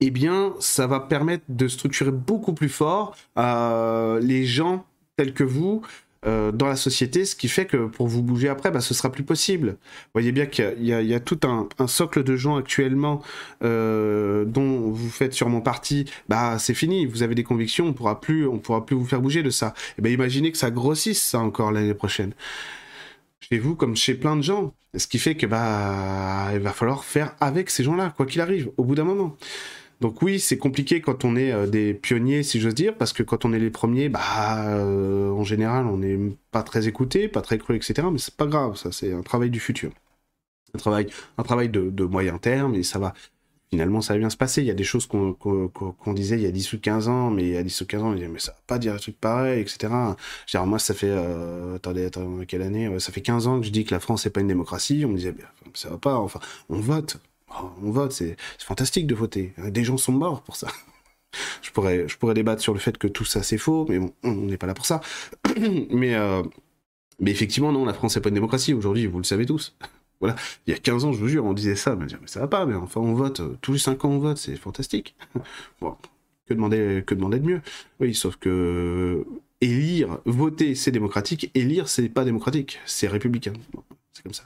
[0.00, 4.84] eh bien, ça va permettre de structurer beaucoup plus fort euh, les gens
[5.16, 5.82] tels que vous,
[6.26, 9.10] euh, dans la société, ce qui fait que pour vous bouger après, bah, ce sera
[9.10, 9.68] plus possible.
[9.70, 13.22] Vous voyez bien qu'il y, a tout un, socle de gens actuellement
[13.64, 16.04] euh, dont vous faites sûrement partie.
[16.28, 17.06] Bah, c'est fini.
[17.06, 19.68] Vous avez des convictions, on pourra plus, on pourra plus vous faire bouger de ça.
[19.68, 22.34] Et eh ben, imaginez que ça grossisse encore l'année prochaine.
[23.40, 24.74] Chez vous, comme chez plein de gens.
[24.96, 28.70] Ce qui fait que bah, il va falloir faire avec ces gens-là, quoi qu'il arrive,
[28.76, 29.36] au bout d'un moment.
[30.00, 33.22] Donc oui, c'est compliqué quand on est euh, des pionniers, si j'ose dire, parce que
[33.22, 36.18] quand on est les premiers, bah, euh, en général, on n'est
[36.50, 38.08] pas très écouté, pas très cru, etc.
[38.10, 39.92] Mais c'est pas grave, ça, c'est un travail du futur.
[40.74, 43.14] Un travail, un de, moyen terme, et ça va.
[43.70, 44.62] Finalement, ça va bien se passer.
[44.62, 45.36] Il y a des choses qu'on
[46.14, 48.02] disait il y a 10 ou 15 ans, mais il y a 10 ou 15
[48.02, 49.92] ans, on disait, mais ça va pas dire des trucs pareils, etc.
[50.66, 52.98] Moi, ça fait, euh, attendez, attendez, quelle année?
[53.00, 55.04] Ça fait 15 ans que je dis que la France n'est pas une démocratie.
[55.06, 55.34] On me disait,
[55.74, 57.20] ça va pas, enfin, on vote.
[57.50, 59.52] Oh, on vote, c'est fantastique de voter.
[59.58, 60.68] Des gens sont morts pour ça.
[61.62, 64.12] je, pourrais, je pourrais débattre sur le fait que tout ça c'est faux, mais bon,
[64.22, 65.00] on n'est pas là pour ça.
[65.90, 66.42] mais, euh,
[67.18, 69.76] mais effectivement, non, la France n'est pas une démocratie aujourd'hui, vous le savez tous.
[70.20, 70.36] voilà,
[70.66, 72.48] il y a 15 ans, je vous jure, on disait ça, mais, mais ça va
[72.48, 75.16] pas, mais enfin on vote, tous les 5 ans on vote, c'est fantastique.
[76.46, 77.60] que demander, que demander de mieux?
[78.00, 79.24] Oui, sauf que
[79.60, 83.52] élire, voter, c'est démocratique, élire, c'est pas démocratique, c'est républicain
[84.12, 84.44] c'est comme ça.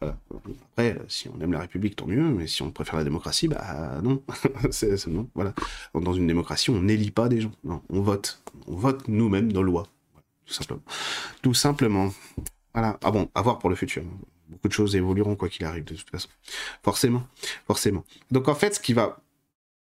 [0.00, 4.00] Après, si on aime la République, tant mieux, mais si on préfère la démocratie, bah
[4.02, 4.22] non.
[4.70, 5.28] c'est, non.
[5.34, 5.54] Voilà.
[5.94, 7.52] Dans une démocratie, on n'élit pas des gens.
[7.64, 8.42] Non, on vote.
[8.66, 9.86] On vote nous-mêmes nos lois.
[10.44, 10.82] Tout simplement.
[11.42, 12.12] Tout simplement.
[12.74, 12.98] Voilà.
[13.02, 14.02] Ah bon, à voir pour le futur.
[14.48, 16.28] Beaucoup de choses évolueront quoi qu'il arrive, de toute façon.
[16.82, 17.26] Forcément.
[17.66, 18.04] Forcément.
[18.30, 19.18] Donc en fait, ce qui va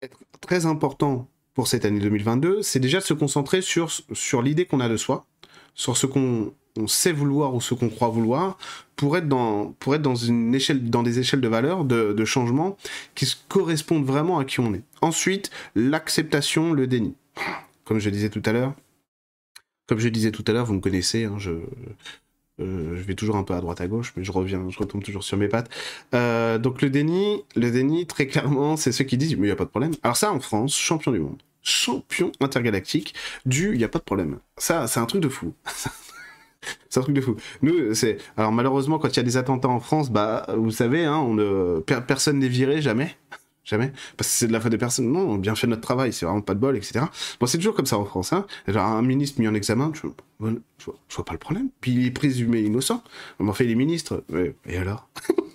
[0.02, 4.66] être très important pour cette année 2022, c'est déjà de se concentrer sur, sur l'idée
[4.66, 5.26] qu'on a de soi,
[5.74, 8.58] sur ce qu'on on sait vouloir ou ce qu'on croit vouloir
[8.96, 12.24] pour être dans, pour être dans, une échelle, dans des échelles de valeur, de, de
[12.24, 12.76] changement
[13.14, 14.82] qui correspondent vraiment à qui on est.
[15.00, 17.14] Ensuite, l'acceptation, le déni.
[17.84, 18.74] Comme je disais tout à l'heure,
[19.86, 21.50] comme je disais tout à l'heure, vous me connaissez, hein, je,
[22.60, 25.02] euh, je vais toujours un peu à droite à gauche, mais je reviens, je retombe
[25.02, 25.70] toujours sur mes pattes.
[26.14, 29.50] Euh, donc le déni, le déni, très clairement, c'est ceux qui disent mais il n'y
[29.50, 29.92] a pas de problème.
[30.02, 33.14] Alors ça, en France, champion du monde, champion intergalactique
[33.46, 34.38] du il n'y a pas de problème.
[34.56, 35.54] Ça, c'est un truc de fou.
[36.88, 37.36] c'est un truc de fou.
[37.62, 41.04] Nous, c'est alors malheureusement quand il y a des attentats en France, bah vous savez,
[41.04, 43.16] hein, on ne personne n'est viré jamais.
[43.64, 43.92] Jamais.
[44.16, 45.12] Parce que c'est de la faute des personnes.
[45.12, 47.04] Non, on a bien fait notre travail, c'est vraiment pas de bol, etc.
[47.38, 48.32] Bon, c'est toujours comme ça en France.
[48.32, 48.44] Hein.
[48.66, 50.08] Genre, un ministre mis en examen, je,
[50.40, 51.68] vois, pas le problème.
[51.80, 53.04] Puis il est présumé innocent.
[53.38, 54.24] On m'en fait les ministres.
[54.66, 55.08] et alors?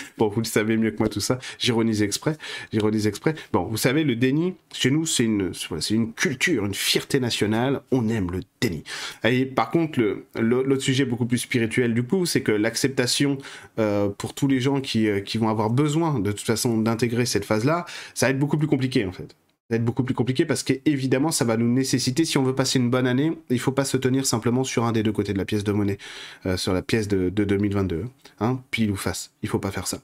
[0.18, 1.38] Bon, vous le savez mieux que moi tout ça.
[1.58, 2.36] J'ironise exprès.
[2.72, 3.34] J'ironise exprès.
[3.52, 7.82] Bon, vous savez, le déni, chez nous, c'est une, c'est une culture, une fierté nationale.
[7.92, 8.82] On aime le déni.
[9.24, 10.00] Et par contre,
[10.34, 13.38] l'autre sujet beaucoup plus spirituel du coup, c'est que l'acceptation
[13.78, 17.26] euh, pour tous les gens qui, euh, qui vont avoir besoin de toute façon d'intégrer
[17.26, 19.34] cette phase-là, ça va être beaucoup plus compliqué en fait
[19.70, 22.78] va être beaucoup plus compliqué parce qu'évidemment, ça va nous nécessiter, si on veut passer
[22.78, 25.38] une bonne année, il faut pas se tenir simplement sur un des deux côtés de
[25.38, 25.98] la pièce de monnaie,
[26.46, 28.06] euh, sur la pièce de, 2022,
[28.40, 29.32] hein, pile ou face.
[29.42, 30.00] Il faut pas faire ça.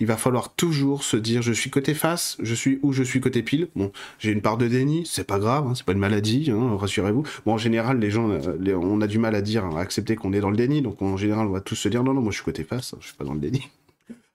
[0.00, 3.20] Il va falloir toujours se dire, je suis côté face, je suis ou je suis
[3.20, 3.68] côté pile.
[3.76, 6.76] Bon, j'ai une part de déni, c'est pas grave, hein, c'est pas une maladie, hein,
[6.76, 7.22] rassurez-vous.
[7.46, 10.32] Bon, en général, les gens, euh, on a du mal à dire, à accepter qu'on
[10.32, 12.32] est dans le déni, donc en général, on va tous se dire, non, non, moi
[12.32, 13.68] je suis côté face, je suis pas dans le déni.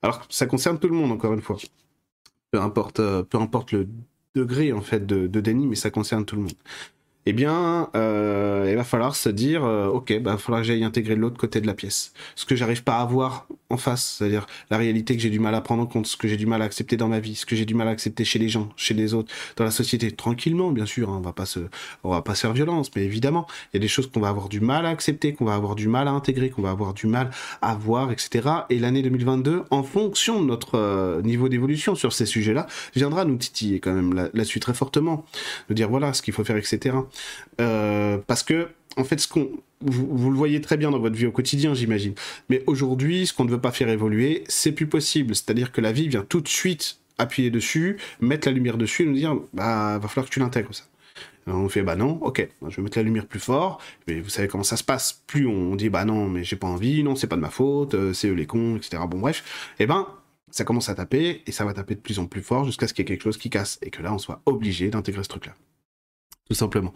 [0.02, 1.58] Alors, ça concerne tout le monde, encore une fois.
[2.52, 3.88] Peu importe, euh, peu importe le
[4.36, 6.54] degré en fait de, de déni, mais ça concerne tout le monde
[7.26, 10.68] eh bien, euh, il va falloir se dire, euh, ok, bah, il va falloir que
[10.68, 12.14] j'aille intégrer l'autre côté de la pièce.
[12.36, 15.54] Ce que j'arrive pas à voir en face, c'est-à-dire la réalité que j'ai du mal
[15.54, 17.46] à prendre en compte, ce que j'ai du mal à accepter dans ma vie, ce
[17.46, 20.12] que j'ai du mal à accepter chez les gens, chez les autres, dans la société,
[20.12, 21.60] tranquillement, bien sûr, hein, on va pas se,
[22.04, 24.30] on va pas se faire violence, mais évidemment, il y a des choses qu'on va
[24.30, 26.94] avoir du mal à accepter, qu'on va avoir du mal à intégrer, qu'on va avoir
[26.94, 27.30] du mal
[27.62, 28.50] à voir, etc.
[28.70, 33.38] Et l'année 2022, en fonction de notre euh, niveau d'évolution sur ces sujets-là, viendra nous
[33.38, 35.26] titiller quand même là-dessus très fortement,
[35.70, 36.96] de dire voilà ce qu'il faut faire, etc.
[37.62, 39.50] Euh, parce que, en fait, ce qu'on,
[39.82, 42.14] vous, le voyez très bien dans votre vie au quotidien, j'imagine.
[42.50, 45.36] Mais aujourd'hui, ce qu'on ne veut pas faire évoluer, c'est plus possible.
[45.36, 49.06] C'est-à-dire que la vie vient tout de suite appuyer dessus, mettre la lumière dessus et
[49.06, 50.86] nous dire, bah, va falloir que tu l'intègres ça.
[51.48, 54.48] on fait bah non, ok, je vais mettre la lumière plus fort, mais vous savez
[54.48, 55.24] comment ça se passe.
[55.28, 57.94] Plus on dit bah non, mais j'ai pas envie, non, c'est pas de ma faute,
[57.94, 59.04] euh, c'est eux les cons, etc.
[59.10, 60.08] Bon, bref, et eh ben
[60.52, 62.94] ça commence à taper et ça va taper de plus en plus fort jusqu'à ce
[62.94, 65.30] qu'il y ait quelque chose qui casse et que là on soit obligé d'intégrer ce
[65.30, 65.56] truc-là.
[66.50, 66.94] Tout simplement.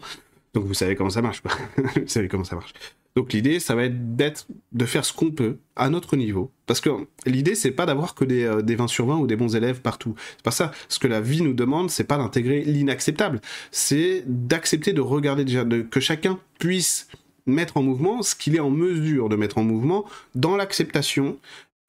[0.52, 1.42] Donc vous savez comment ça marche.
[1.96, 2.72] vous savez comment ça marche.
[3.16, 6.50] Donc l'idée, ça va être d'être, de faire ce qu'on peut à notre niveau.
[6.66, 6.90] Parce que
[7.26, 9.80] l'idée, c'est pas d'avoir que des, euh, des 20 sur 20 ou des bons élèves
[9.80, 10.14] partout.
[10.36, 10.72] C'est pas ça.
[10.88, 13.40] Ce que la vie nous demande, c'est pas d'intégrer l'inacceptable.
[13.70, 17.08] C'est d'accepter de regarder déjà, de, que chacun puisse
[17.46, 21.36] mettre en mouvement ce qu'il est en mesure de mettre en mouvement dans l'acceptation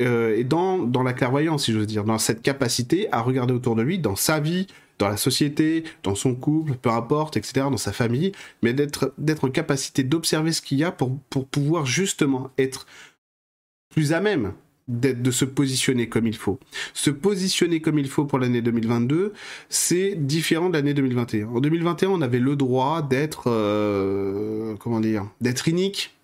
[0.01, 3.75] euh, et dans, dans la clairvoyance, si j'ose dire, dans cette capacité à regarder autour
[3.75, 4.67] de lui, dans sa vie,
[4.99, 8.31] dans la société, dans son couple, peu importe, etc., dans sa famille,
[8.62, 12.86] mais d'être, en capacité d'observer ce qu'il y a pour, pour pouvoir justement être
[13.89, 14.53] plus à même
[14.88, 16.60] de se positionner comme il faut.
[16.93, 19.34] Se positionner comme il faut pour l'année 2022,
[19.67, 21.47] c'est différent de l'année 2021.
[21.47, 26.14] En 2021, on avait le droit d'être, euh, comment dire, d'être unique,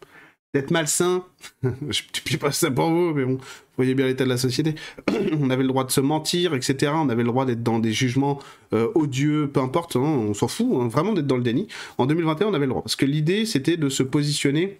[0.53, 1.23] d'être malsain.
[1.63, 3.39] je ne pas ça pour vous, mais bon, vous
[3.77, 4.75] voyez bien l'état de la société.
[5.39, 6.91] on avait le droit de se mentir, etc.
[6.95, 8.39] On avait le droit d'être dans des jugements
[8.73, 11.67] euh, odieux, peu importe, hein, on s'en fout, hein, vraiment d'être dans le déni.
[11.97, 12.83] En 2021, on avait le droit.
[12.83, 14.79] Parce que l'idée, c'était de se positionner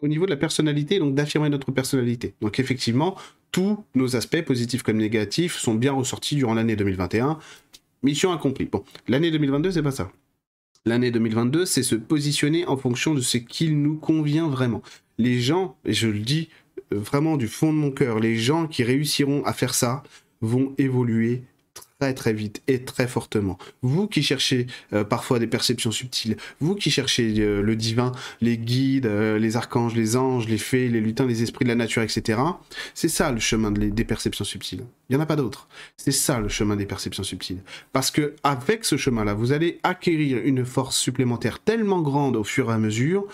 [0.00, 2.34] au niveau de la personnalité, donc d'affirmer notre personnalité.
[2.40, 3.16] Donc effectivement,
[3.52, 7.38] tous nos aspects, positifs comme négatifs, sont bien ressortis durant l'année 2021.
[8.02, 8.66] Mission accomplie.
[8.66, 10.10] Bon, l'année 2022, c'est pas ça.
[10.86, 14.82] L'année 2022, c'est se positionner en fonction de ce qu'il nous convient vraiment.
[15.16, 16.50] Les gens, et je le dis
[16.92, 20.02] euh, vraiment du fond de mon cœur, les gens qui réussiront à faire ça
[20.42, 21.44] vont évoluer
[22.00, 23.58] très très vite et très fortement.
[23.82, 28.58] Vous qui cherchez euh, parfois des perceptions subtiles, vous qui cherchez euh, le divin, les
[28.58, 32.02] guides, euh, les archanges, les anges, les fées, les lutins, les esprits de la nature,
[32.02, 32.40] etc.
[32.94, 34.84] C'est ça le chemin des perceptions subtiles.
[35.08, 35.68] Il n'y en a pas d'autre.
[35.96, 37.62] C'est ça le chemin des perceptions subtiles.
[37.92, 42.70] Parce que avec ce chemin-là, vous allez acquérir une force supplémentaire tellement grande au fur
[42.70, 43.26] et à mesure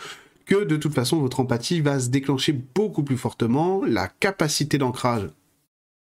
[0.44, 5.28] que de toute façon votre empathie va se déclencher beaucoup plus fortement, la capacité d'ancrage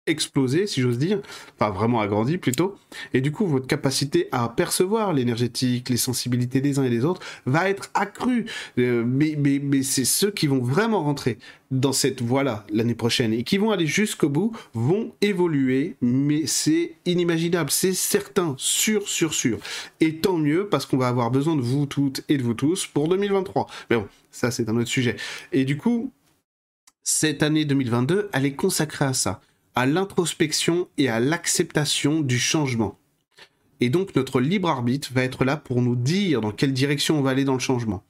[0.06, 1.20] explosé, si j'ose dire,
[1.58, 2.76] enfin vraiment agrandi plutôt,
[3.12, 7.22] et du coup votre capacité à percevoir l'énergétique, les sensibilités des uns et des autres
[7.46, 8.46] va être accrue.
[8.78, 11.38] Euh, mais mais, mais c'est ceux qui vont vraiment rentrer
[11.70, 16.94] dans cette voie-là l'année prochaine et qui vont aller jusqu'au bout vont évoluer, mais c'est
[17.06, 19.58] inimaginable, c'est certain, sûr, sûr, sûr.
[20.00, 22.86] Et tant mieux parce qu'on va avoir besoin de vous toutes et de vous tous
[22.86, 23.66] pour 2023.
[23.90, 25.16] Mais bon, ça c'est un autre sujet.
[25.52, 26.12] Et du coup,
[27.02, 29.40] cette année 2022, elle est consacrée à ça
[29.74, 32.98] à l'introspection et à l'acceptation du changement.
[33.80, 37.22] Et donc notre libre arbitre va être là pour nous dire dans quelle direction on
[37.22, 38.04] va aller dans le changement.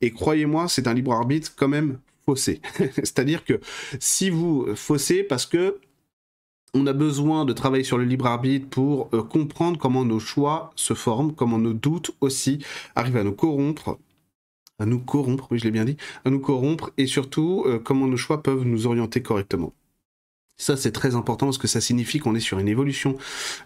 [0.00, 2.60] Et croyez-moi, c'est un libre arbitre quand même faussé.
[2.78, 3.60] C'est-à-dire que
[4.00, 5.78] si vous faussez parce que
[6.74, 10.72] on a besoin de travailler sur le libre arbitre pour euh, comprendre comment nos choix
[10.76, 12.58] se forment, comment nos doutes aussi
[12.94, 13.98] arrivent à nous corrompre,
[14.78, 18.06] à nous corrompre, oui je l'ai bien dit, à nous corrompre et surtout euh, comment
[18.06, 19.72] nos choix peuvent nous orienter correctement.
[20.58, 23.16] Ça, c'est très important parce que ça signifie qu'on est sur une évolution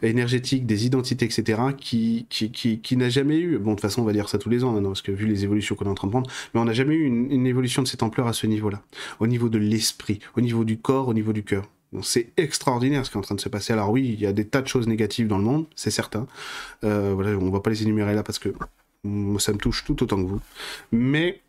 [0.03, 3.59] énergétique des identités, etc., qui, qui, qui, qui n'a jamais eu.
[3.59, 5.27] Bon, de toute façon, on va dire ça tous les ans maintenant, parce que vu
[5.27, 7.83] les évolutions qu'on est en train de prendre, mais on n'a jamais eu une, évolution
[7.83, 8.83] de cette ampleur à ce niveau-là.
[9.21, 11.69] Au niveau de l'esprit, au niveau du corps, au niveau du cœur.
[12.03, 13.73] c'est extraordinaire ce qui est en train de se passer.
[13.73, 16.27] Alors oui, il y a des tas de choses négatives dans le monde, c'est certain.
[16.83, 18.49] Euh, voilà, on va pas les énumérer là parce que
[19.39, 20.41] ça me touche tout autant que vous.
[20.91, 21.41] Mais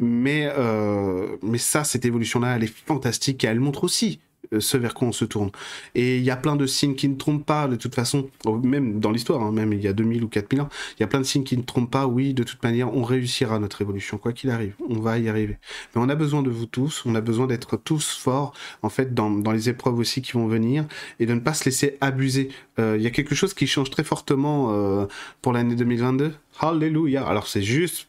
[0.00, 4.18] mais euh, mais ça, cette évolution-là, elle est fantastique et elle montre aussi
[4.60, 5.50] ce vers quoi on se tourne.
[5.94, 8.58] Et il y a plein de signes qui ne trompent pas, de toute façon, oh,
[8.58, 11.06] même dans l'histoire, hein, même il y a 2000 ou 4000 ans, il y a
[11.06, 14.18] plein de signes qui ne trompent pas, oui, de toute manière, on réussira notre évolution,
[14.18, 15.58] quoi qu'il arrive, on va y arriver.
[15.94, 19.14] Mais on a besoin de vous tous, on a besoin d'être tous forts, en fait,
[19.14, 20.84] dans, dans, les épreuves aussi qui vont venir,
[21.20, 22.48] et de ne pas se laisser abuser.
[22.78, 25.06] Euh, il y a quelque chose qui change très fortement euh,
[25.42, 26.34] pour l'année 2022.
[26.60, 27.26] Alléluia.
[27.26, 28.08] Alors c'est juste,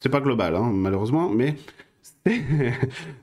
[0.00, 1.56] c'est pas global, hein, malheureusement, mais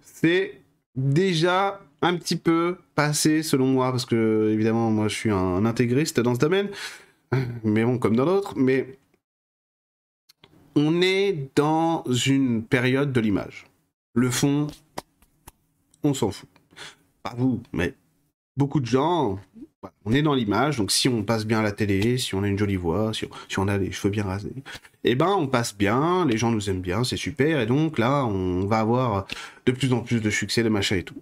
[0.02, 0.62] c'est
[0.96, 6.20] déjà un petit peu passé selon moi, parce que évidemment moi je suis un, intégriste
[6.20, 6.70] dans ce domaine,
[7.64, 9.00] mais bon comme dans d'autres, mais
[10.76, 13.66] on est dans une période de l'image.
[14.16, 14.68] Le fond,
[16.04, 16.50] on s'en fout.
[17.24, 17.94] Pas vous, mais
[18.58, 19.40] beaucoup de gens,
[20.06, 22.48] on est dans l'image, donc si on passe bien à la télé, si on a
[22.48, 24.54] une jolie voix, si on, a les cheveux bien rasés,
[25.06, 28.26] eh ben on passe bien, les gens nous aiment bien, c'est super, et donc là
[28.26, 29.26] on va avoir
[29.66, 31.22] de plus en plus de succès, de machin et tout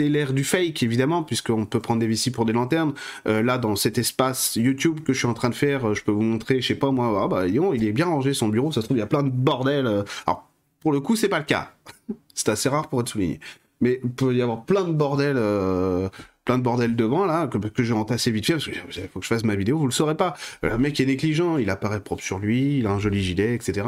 [0.00, 2.94] c'est l'ère du fake, évidemment, puisqu'on peut prendre des VC pour des lanternes.
[3.28, 6.02] Euh, là, dans cet espace YouTube que je suis en train de faire, euh, je
[6.02, 8.72] peux vous montrer, je sais pas moi, ah bah, il est bien rangé son bureau,
[8.72, 9.86] ça se trouve, il y a plein de bordel.
[9.86, 10.02] Euh.
[10.26, 10.48] Alors,
[10.80, 11.72] pour le coup, c'est pas le cas.
[12.34, 13.40] c'est assez rare pour être souligné.
[13.82, 15.36] Mais il peut y avoir plein de bordel
[16.50, 18.74] plein de bordel devant, là, que, que j'ai entassé vite fait, parce qu'il
[19.12, 20.34] faut que je fasse ma vidéo, vous le saurez pas.
[20.64, 23.86] Le mec est négligent, il apparaît propre sur lui, il a un joli gilet, etc.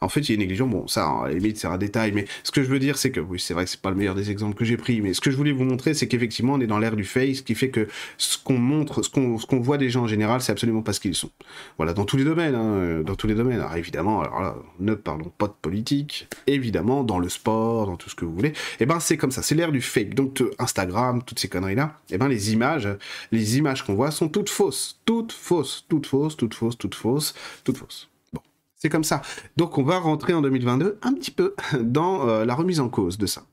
[0.00, 2.50] En fait, il est négligent, bon, ça, à la limite, c'est un détail, mais ce
[2.50, 4.28] que je veux dire, c'est que, oui, c'est vrai que c'est pas le meilleur des
[4.32, 6.66] exemples que j'ai pris, mais ce que je voulais vous montrer, c'est qu'effectivement, on est
[6.66, 7.86] dans l'ère du face, ce qui fait que
[8.18, 10.98] ce qu'on montre, ce qu'on, qu'on voit des gens en général, c'est absolument pas ce
[10.98, 11.30] qu'ils sont.
[11.76, 13.60] Voilà, dans tous les domaines, hein, dans tous les domaines.
[13.60, 18.10] Alors évidemment, alors là, ne parlons pas de politique, évidemment, dans le sport, dans tout
[18.10, 20.14] ce que vous voulez, et eh ben c'est comme ça, c'est l'ère du fake.
[20.14, 22.88] Donc Instagram, toutes ces conneries-là, eh ben les images,
[23.32, 27.34] les images qu'on voit sont toutes fausses, toutes fausses, toutes fausses, toutes fausses, toutes fausses,
[27.64, 28.08] toutes fausses.
[28.32, 28.40] Bon,
[28.76, 29.22] c'est comme ça.
[29.56, 33.18] Donc on va rentrer en 2022 un petit peu dans euh, la remise en cause
[33.18, 33.44] de ça.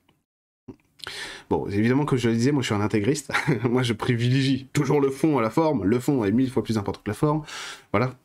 [1.50, 3.32] Bon, évidemment, comme je le disais, moi je suis un intégriste.
[3.64, 5.86] moi je privilégie toujours le fond à la forme.
[5.86, 7.44] Le fond est mille fois plus important que la forme.
[7.92, 8.16] Voilà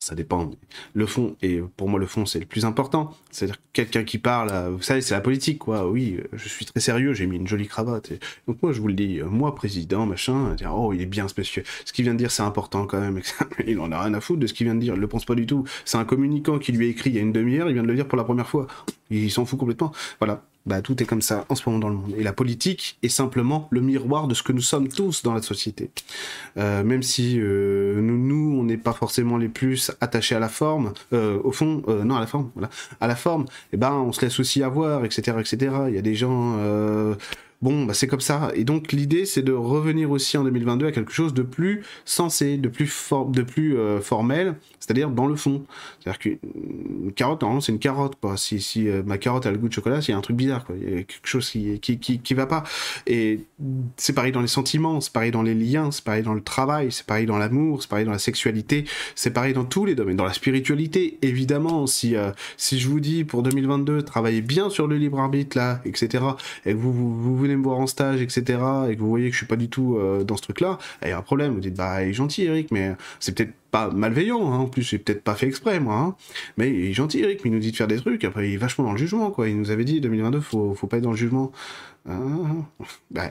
[0.00, 0.50] ça dépend.
[0.94, 3.14] Le fond, et pour moi le fond c'est le plus important.
[3.30, 5.88] C'est-à-dire quelqu'un qui parle, vous savez, c'est la politique, quoi.
[5.88, 8.12] Oui, je suis très sérieux, j'ai mis une jolie cravate.
[8.48, 11.62] Donc moi je vous le dis, moi président, machin, dire oh il est bien monsieur.
[11.84, 13.20] Ce qu'il vient de dire c'est important quand même.
[13.66, 15.26] il en a rien à foutre de ce qu'il vient de dire, il le pense
[15.26, 15.64] pas du tout.
[15.84, 17.88] C'est un communicant qui lui a écrit il y a une demi-heure, il vient de
[17.88, 18.66] le dire pour la première fois.
[19.10, 19.92] Il s'en fout complètement.
[20.18, 20.42] Voilà.
[20.66, 22.14] Bah, tout est comme ça en ce moment dans le monde.
[22.18, 25.40] Et la politique est simplement le miroir de ce que nous sommes tous dans la
[25.40, 25.90] société.
[26.58, 30.50] Euh, même si euh, nous, nous, on n'est pas forcément les plus attachés à la
[30.50, 32.68] forme, euh, au fond, non à la forme, voilà,
[33.00, 35.74] à la forme, eh ben on se laisse aussi avoir, etc., etc.
[35.88, 36.58] Il y a des gens
[37.62, 38.50] Bon, bah c'est comme ça.
[38.54, 42.56] Et donc l'idée, c'est de revenir aussi en 2022 à quelque chose de plus sensé,
[42.56, 42.90] de plus,
[43.28, 45.66] de plus euh, formel, c'est-à-dire dans le fond.
[45.98, 48.16] C'est-à-dire qu'une carotte, normalement, c'est une carotte.
[48.18, 48.38] Quoi.
[48.38, 50.36] Si, si euh, ma carotte a le goût de chocolat, il y a un truc
[50.36, 50.64] bizarre.
[50.64, 50.74] Quoi.
[50.80, 52.64] Il y a quelque chose qui, qui, qui, qui va pas.
[53.06, 53.40] Et
[53.98, 56.90] c'est pareil dans les sentiments, c'est pareil dans les liens, c'est pareil dans le travail,
[56.90, 60.16] c'est pareil dans l'amour, c'est pareil dans la sexualité, c'est pareil dans tous les domaines.
[60.16, 64.86] Dans la spiritualité, évidemment, si, euh, si je vous dis pour 2022, travaillez bien sur
[64.86, 66.24] le libre arbitre, là, etc.,
[66.64, 68.58] et que vous, vous, vous me voir en stage, etc.,
[68.88, 71.08] et que vous voyez que je suis pas du tout euh, dans ce truc-là, il
[71.08, 71.54] y a un problème.
[71.54, 74.58] Vous dites, bah, il est gentil, Eric, mais c'est peut-être pas malveillant, hein.
[74.58, 76.16] en plus, j'ai peut-être pas fait exprès, moi, hein.
[76.56, 78.54] mais il est gentil, Eric, mais il nous dit de faire des trucs, après, il
[78.54, 79.48] est vachement dans le jugement, quoi.
[79.48, 81.52] Il nous avait dit, 2022, faut, faut pas être dans le jugement.
[83.10, 83.30] Bah,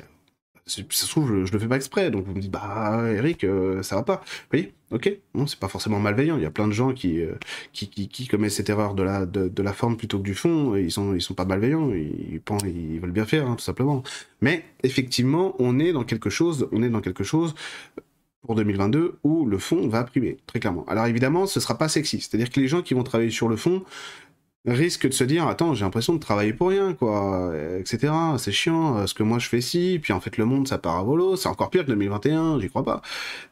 [0.70, 3.82] ça se trouve, je, le fais pas exprès, donc vous me dites, bah, Eric, euh,
[3.84, 4.22] ça va pas.
[4.26, 6.38] Vous voyez Ok, non, c'est pas forcément malveillant.
[6.38, 7.36] Il y a plein de gens qui, euh,
[7.74, 10.76] qui, commettent cette erreur de la, de, de, la forme plutôt que du fond.
[10.76, 11.92] Ils sont, ils sont pas malveillants.
[11.92, 14.02] Ils, pensent, ils veulent bien faire, hein, tout simplement.
[14.42, 17.54] Mais effectivement, on est dans quelque chose, on est dans quelque chose
[18.42, 20.86] pour 2022 où le fond va primer, très clairement.
[20.88, 22.22] Alors évidemment, ce sera pas sexy.
[22.22, 23.84] C'est-à-dire que les gens qui vont travailler sur le fond,
[24.66, 28.98] risque de se dire attends j'ai l'impression de travailler pour rien quoi etc c'est chiant
[28.98, 31.04] euh, ce que moi je fais ci puis en fait le monde ça part à
[31.04, 31.36] volo.
[31.36, 33.02] C'est encore pire que 2021 j'y crois pas.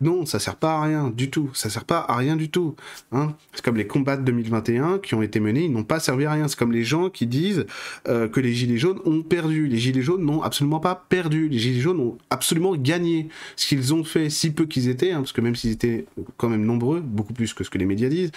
[0.02, 1.50] Non ça sert pas à rien du tout.
[1.54, 2.76] Ça sert pas à rien du tout
[3.12, 3.34] hein.
[3.54, 6.32] C'est comme les combats de 2021 qui ont été menés ils n'ont pas servi à
[6.32, 6.48] rien.
[6.48, 7.65] C'est comme les gens qui disent
[8.08, 9.67] euh, que les gilets jaunes ont perdu.
[9.67, 11.50] Les gilets jaunes n'ont absolument pas perdu.
[11.50, 13.30] Les gilets jaunes ont absolument gagné.
[13.56, 16.06] Ce qu'ils ont fait si peu qu'ils étaient hein, parce que même s'ils étaient
[16.38, 18.32] quand même nombreux beaucoup plus que ce que les médias disent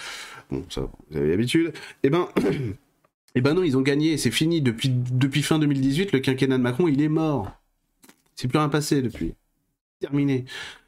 [0.51, 2.27] bon ça vous avez l'habitude et eh ben
[3.35, 4.61] Eh ben non, ils ont gagné, c'est fini.
[4.61, 7.51] Depuis, depuis fin 2018, le quinquennat de Macron, il est mort.
[8.35, 9.35] C'est plus rien passé depuis.
[9.99, 10.45] Terminé.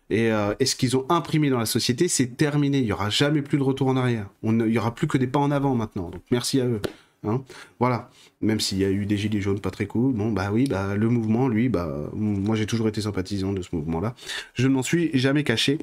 [0.10, 2.80] Et, euh, ce qu'ils ont imprimé dans la société, c'est terminé.
[2.80, 4.30] Il n'y aura jamais plus de retour en arrière.
[4.44, 6.10] On, il n'y aura plus que des pas en avant maintenant.
[6.10, 6.82] Donc merci à eux.
[7.26, 7.44] Hein
[7.80, 8.10] voilà.
[8.42, 10.14] Même s'il y a eu des gilets jaunes pas très cool.
[10.14, 13.74] Bon, bah oui, bah, le mouvement, lui, bah, moi j'ai toujours été sympathisant de ce
[13.74, 14.16] mouvement-là.
[14.54, 15.80] Je ne m'en suis jamais caché.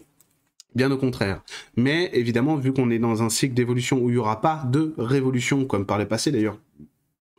[0.75, 1.43] Bien au contraire.
[1.77, 4.95] Mais évidemment, vu qu'on est dans un cycle d'évolution où il n'y aura pas de
[4.99, 6.59] révolution, comme par le passé d'ailleurs,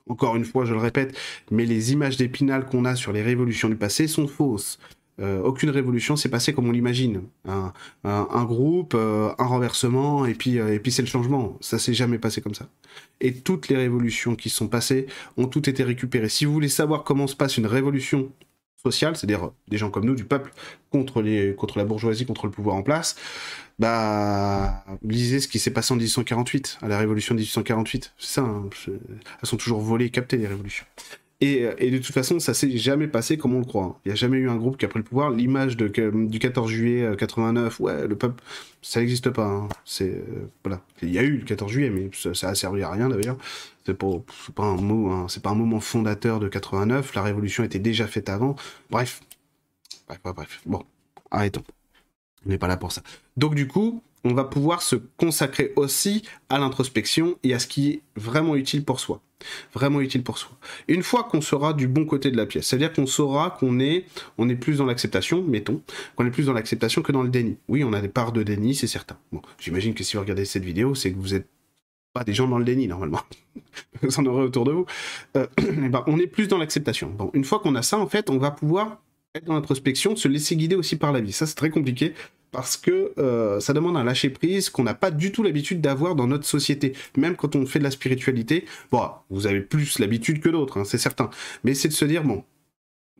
[0.10, 1.18] encore une fois, je le répète,
[1.52, 4.78] mais les images d'épinal qu'on a sur les révolutions du passé sont fausses.
[5.20, 7.24] Euh, aucune révolution s'est passée comme on l'imagine.
[7.46, 11.58] Un, groupe, euh, un renversement, et puis, euh, puis c'est le changement.
[11.62, 12.68] Ça s'est jamais passé comme ça.
[13.20, 15.06] Et toutes les révolutions qui sont passées
[15.38, 16.30] ont toutes été récupérées.
[16.30, 18.32] Si vous voulez savoir comment se passe une révolution
[18.84, 20.52] social, c'est-à-dire des gens comme nous, du peuple,
[20.90, 23.16] contre, les, contre la bourgeoisie, contre le pouvoir en place,
[23.80, 28.14] bah, lisez ce qui s'est passé en 1848, à la révolution de 1848.
[28.18, 30.86] C'est ça, hein, elles sont toujours volées, captées, les révolutions.
[31.44, 34.00] Et, et, de toute façon, ça s'est jamais passé comme on le croit.
[34.06, 35.32] Il n'y a jamais eu un groupe qui a pris le pouvoir.
[35.32, 35.90] L'image du
[36.40, 38.44] 14 juillet 89, euh, ouais, le peuple,
[38.84, 39.48] ça n'existe pas.
[39.48, 39.68] Hein.
[39.84, 40.82] C'est euh, voilà.
[41.02, 43.38] Il y a eu le 14 juillet, mais ça, ça a servi à rien d'ailleurs.
[43.86, 44.08] C'est pas,
[44.56, 45.28] pas un mot, hein.
[45.42, 47.16] pas un moment fondateur de 89.
[47.16, 48.56] La révolution était déjà faite avant.
[48.90, 49.22] Bref,
[50.08, 50.62] bref, bref, bref.
[50.66, 50.84] Bon,
[51.32, 51.64] arrêtons.
[52.46, 53.02] On n'est pas là pour ça.
[53.38, 57.90] Donc du coup, on va pouvoir se consacrer aussi à l'introspection et à ce qui
[57.90, 59.22] est vraiment utile pour soi.
[59.74, 60.52] Vraiment utile pour soi.
[60.88, 64.06] Une fois qu'on sera du bon côté de la pièce, c'est-à-dire qu'on saura qu'on est,
[64.38, 65.82] on est plus dans l'acceptation, mettons,
[66.16, 67.58] qu'on est plus dans l'acceptation que dans le déni.
[67.68, 69.18] Oui, on a des parts de déni, c'est certain.
[69.32, 71.48] Bon, j'imagine que si vous regardez cette vidéo, c'est que vous êtes
[72.14, 73.22] pas des gens dans le déni normalement.
[74.02, 74.86] vous en aurez autour de vous.
[75.38, 77.10] Euh, ben, on est plus dans l'acceptation.
[77.10, 79.02] Bon, une fois qu'on a ça, en fait, on va pouvoir
[79.36, 81.32] être dans l'introspection, se laisser guider aussi par la vie.
[81.32, 82.14] Ça, c'est très compliqué
[82.52, 86.16] parce que euh, ça demande un lâcher prise qu'on n'a pas du tout l'habitude d'avoir
[86.16, 86.94] dans notre société.
[87.18, 90.84] Même quand on fait de la spiritualité, bon, vous avez plus l'habitude que d'autres, hein,
[90.84, 91.30] c'est certain.
[91.64, 92.44] Mais c'est de se dire, bon,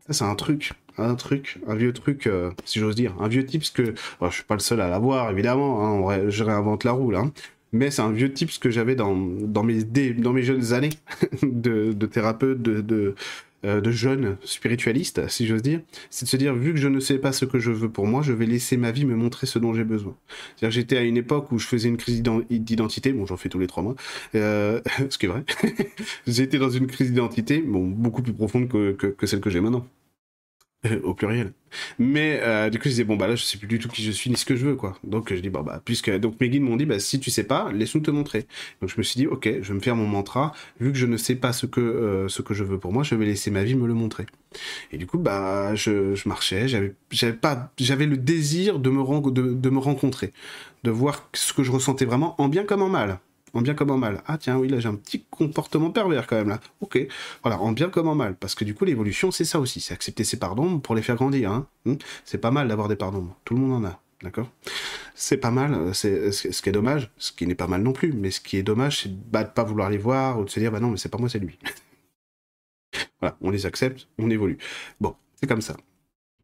[0.06, 3.46] ça c'est un truc, un truc, un vieux truc, euh, si j'ose dire, un vieux
[3.46, 6.92] type que, je je suis pas le seul à l'avoir évidemment, hein, je réinvente la
[6.92, 7.20] roue là.
[7.20, 7.32] Hein.
[7.72, 10.90] Mais c'est un vieux type que j'avais dans, dans, mes, dans mes jeunes années
[11.44, 13.16] de, de thérapeute, de, de,
[13.64, 17.00] euh, de jeunes spiritualistes, si j'ose dire, c'est de se dire, vu que je ne
[17.00, 19.46] sais pas ce que je veux pour moi, je vais laisser ma vie me montrer
[19.46, 20.16] ce dont j'ai besoin.
[20.56, 23.60] C'est-à-dire j'étais à une époque où je faisais une crise d'identité, bon j'en fais tous
[23.60, 23.96] les trois mois,
[24.34, 25.44] euh, ce qui est vrai,
[26.28, 29.86] j'étais dans une crise d'identité, bon, beaucoup plus profonde que celle que j'ai maintenant.
[31.04, 31.54] au pluriel.
[32.00, 34.04] Mais euh, du coup, je disais, bon, bah là, je sais plus du tout qui
[34.04, 34.98] je suis ni ce que je veux, quoi.
[35.04, 36.10] Donc, je dis, bon, bah, puisque.
[36.20, 38.48] Donc, mes guides m'ont dit, bah, si tu sais pas, laisse-nous te montrer.
[38.82, 40.54] Donc, je me suis dit, ok, je vais me faire mon mantra.
[40.80, 43.04] Vu que je ne sais pas ce que, euh, ce que je veux pour moi,
[43.04, 44.26] je vais laisser ma vie me le montrer.
[44.92, 49.32] Et du coup, bah, je, je marchais, j'avais, j'avais pas, j'avais le désir de me,
[49.32, 50.34] de, de me rencontrer,
[50.84, 53.20] de voir ce que je ressentais vraiment, en bien comme en mal
[53.54, 54.24] en bien comme en mal.
[54.26, 56.60] Ah tiens, oui, là j'ai un petit comportement pervers quand même là.
[56.80, 57.00] Ok,
[57.44, 58.36] voilà, en bien comme en mal.
[58.36, 59.82] Parce que du coup, l'évolution, c'est ça aussi.
[59.82, 61.52] C'est accepter ses pardons pour les faire grandir.
[61.52, 61.68] Hein.
[61.86, 61.96] Hmm?
[62.26, 63.28] C'est pas mal d'avoir des pardons.
[63.46, 64.00] Tout le monde en a.
[64.24, 64.50] D'accord?
[65.16, 65.74] C'est pas mal.
[65.74, 68.14] Euh, c'est ce qui est dommage, ce qui n'est pas mal non plus.
[68.14, 70.60] Mais ce qui est dommage, c'est bah, de pas vouloir les voir ou de se
[70.60, 71.58] dire, bah non, mais c'est pas moi, c'est lui.
[73.20, 74.58] voilà, on les accepte, on évolue.
[75.00, 75.76] Bon, c'est comme ça.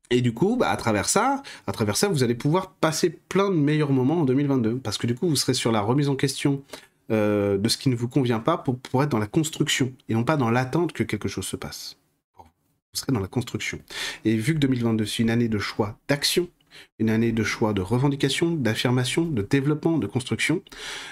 [0.10, 3.50] Et du coup, bah, à travers ça, à travers ça, vous allez pouvoir passer plein
[3.50, 6.16] de meilleurs moments en 2022, parce que du coup, vous serez sur la remise en
[6.16, 6.64] question
[7.12, 10.14] euh, de ce qui ne vous convient pas pour, pour être dans la construction et
[10.14, 11.98] non pas dans l'attente que quelque chose se passe.
[12.38, 13.80] Vous serez dans la construction.
[14.26, 16.50] Et vu que 2022 c'est une année de choix d'action,
[17.00, 20.62] une année de choix, de revendication, d'affirmation, de développement, de construction.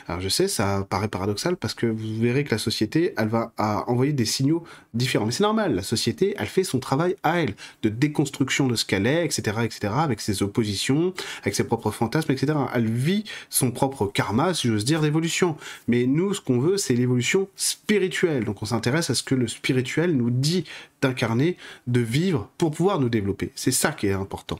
[0.07, 3.53] Alors je sais, ça paraît paradoxal parce que vous verrez que la société, elle va
[3.87, 5.25] envoyer des signaux différents.
[5.25, 8.85] Mais c'est normal, la société, elle fait son travail à elle, de déconstruction de ce
[8.85, 12.57] qu'elle est, etc., etc., avec ses oppositions, avec ses propres fantasmes, etc.
[12.73, 15.57] Elle vit son propre karma, si j'ose dire, d'évolution.
[15.87, 18.45] Mais nous, ce qu'on veut, c'est l'évolution spirituelle.
[18.45, 20.65] Donc on s'intéresse à ce que le spirituel nous dit
[21.01, 23.51] d'incarner, de vivre pour pouvoir nous développer.
[23.55, 24.59] C'est ça qui est important.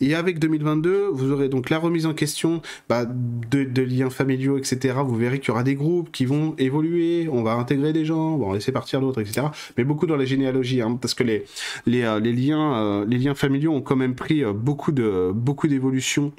[0.00, 4.96] Et avec 2022, vous aurez donc la remise en question bah, de, liens familiaux, etc.
[5.04, 8.34] Vous verrez qu'il y aura des groupes qui vont évoluer, on va intégrer des gens,
[8.34, 9.48] on va en laisser partir d'autres, etc.
[9.76, 13.82] Mais beaucoup dans la généalogie, hein, parce que euh, liens, euh, les liens familiaux ont
[13.82, 16.32] quand même pris euh, beaucoup d'évolutions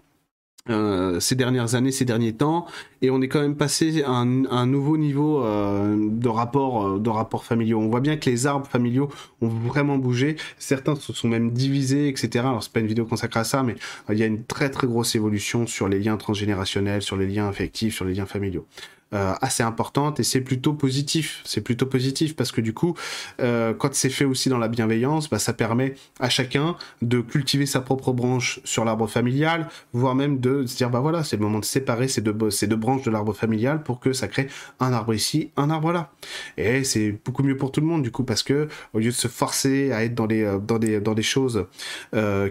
[0.69, 2.65] euh, ces dernières années, ces derniers temps,
[3.01, 7.09] et on est quand même passé à un, nouveau niveau euh, de rapport, euh, de
[7.09, 7.79] rapports familiaux.
[7.79, 9.09] On voit bien que les arbres familiaux
[9.41, 10.35] ont vraiment bougé.
[10.57, 12.45] Certains se sont même divisés, etc.
[12.47, 13.75] Alors c'est pas une vidéo consacrée à ça, mais
[14.09, 17.47] il y a une très très grosse évolution sur les liens transgénérationnels, sur les liens
[17.47, 18.65] affectifs, sur les liens familiaux.
[19.13, 21.41] Euh, assez importante et c'est plutôt positif.
[21.45, 22.93] C'est plutôt positif parce que du coup,
[23.39, 27.65] euh, quand c'est fait aussi dans la bienveillance, bah, ça permet à chacun de cultiver
[27.65, 31.41] sa propre branche sur l'arbre familial, voire même de se dire bah voilà, c'est le
[31.41, 34.49] moment de séparer ces deux, ces deux branches de l'arbre familial pour que ça crée
[34.81, 36.11] un arbre ici, un arbre là.
[36.57, 39.11] Et c'est beaucoup mieux pour tout le monde du coup parce que au lieu de
[39.11, 41.65] se forcer à être dans des euh, dans des dans des choses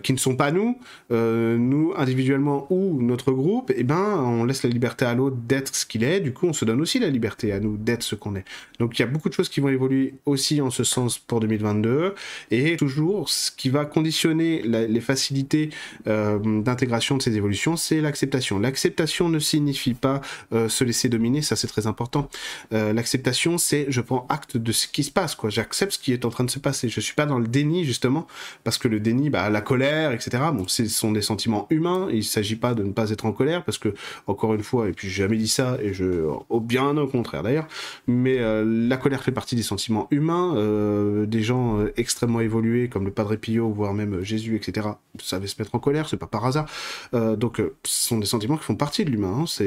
[0.03, 0.79] qui ne sont pas nous,
[1.11, 5.75] nous individuellement ou notre groupe, et eh ben on laisse la liberté à l'autre d'être
[5.75, 6.21] ce qu'il est.
[6.21, 8.45] Du coup on se donne aussi la liberté à nous d'être ce qu'on est.
[8.79, 11.41] Donc il y a beaucoup de choses qui vont évoluer aussi en ce sens pour
[11.41, 12.15] 2022
[12.51, 15.71] et toujours ce qui va conditionner les facilités
[16.07, 18.59] euh, d'intégration de ces évolutions, c'est l'acceptation.
[18.59, 20.21] L'acceptation ne signifie pas
[20.53, 22.29] euh, se laisser dominer, ça c'est très important.
[22.73, 25.51] Euh, l'acceptation, c'est je prends acte de ce qui se passe, quoi.
[25.51, 26.89] J'accepte ce qui est en train de se passer.
[26.89, 28.27] Je suis pas dans le déni justement
[28.65, 30.43] parce que le déni, bah, la colère, etc.
[30.53, 32.09] Bon, ce sont des sentiments humains.
[32.13, 33.95] Il s'agit pas de ne pas être en colère parce que
[34.27, 37.43] encore une fois, et puis j'ai jamais dit ça et je au bien au contraire
[37.43, 37.69] d'ailleurs.
[38.07, 40.55] Mais euh, la colère fait partie des sentiments humains.
[40.57, 44.89] Euh, des gens euh, extrêmement évolués comme le Padre Pio, voire même Jésus, etc.
[45.19, 46.67] savaient se mettre en colère, c'est pas par hasard.
[47.13, 49.45] donc, ce sont des sentiments qui font partie de l'humain.
[49.45, 49.65] Hein.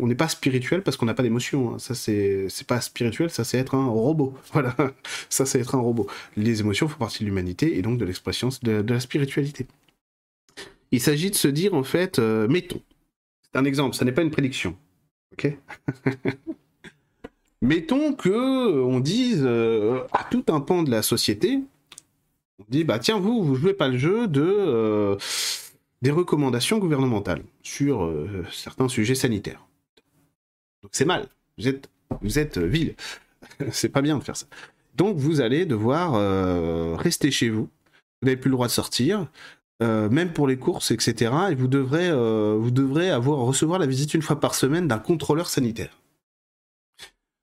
[0.00, 1.74] On n'est pas spirituel parce qu'on n'a pas d'émotion.
[1.74, 1.78] Hein.
[1.78, 4.34] Ça, c'est, c'est pas spirituel, ça c'est être un robot.
[4.52, 4.74] Voilà,
[5.28, 6.06] ça c'est être un robot.
[6.36, 9.66] Les émotions font partie de l'humanité et donc de l'expression de, de la spiritualité.
[10.92, 12.80] Il s'agit de se dire en fait, mettons,
[13.42, 14.76] c'est un exemple, ça n'est pas une prédiction.
[15.32, 15.56] Ok.
[17.62, 21.60] Mettons que on dise euh, à tout un pan de la société,
[22.58, 25.16] on dit bah tiens vous vous jouez pas le jeu de euh,
[26.02, 29.66] des recommandations gouvernementales sur euh, certains sujets sanitaires.
[30.82, 31.28] Donc c'est mal.
[31.58, 31.88] Vous êtes
[32.20, 32.94] vous êtes ville.
[33.72, 34.46] c'est pas bien de faire ça.
[34.94, 37.68] Donc vous allez devoir rester chez vous.
[38.22, 39.26] Vous n'avez plus le droit de sortir.
[39.82, 41.34] Euh, même pour les courses, etc.
[41.50, 44.98] Et vous devrez, euh, vous devrez avoir recevoir la visite une fois par semaine d'un
[44.98, 46.00] contrôleur sanitaire.